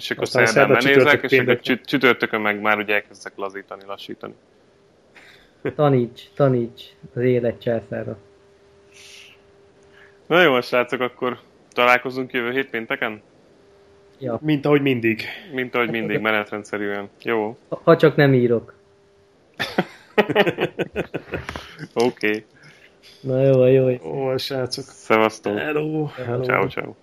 [0.01, 4.35] és akkor Aztán szerdán benézek, és akkor csüt, csütörtökön meg már ugye elkezdek lazítani, lassítani.
[5.75, 6.83] Taníts, taníts
[7.15, 8.19] az élet császára.
[10.27, 11.39] Na jó, srácok, akkor
[11.73, 13.23] találkozunk jövő hét pénteken?
[14.19, 14.39] Ja.
[14.43, 15.23] Mint ahogy mindig.
[15.53, 17.09] Mint ahogy mindig, menetrendszerűen.
[17.23, 17.57] Jó.
[17.69, 18.75] Ha, ha csak nem írok.
[21.95, 22.29] Oké.
[22.29, 22.45] okay.
[23.21, 23.97] Na jó, jó.
[24.05, 24.85] Ó, srácok.
[24.85, 25.59] Szevasztok.
[25.59, 26.05] Hello.
[26.05, 26.45] Hello.
[26.45, 26.95] Ciao, ciao.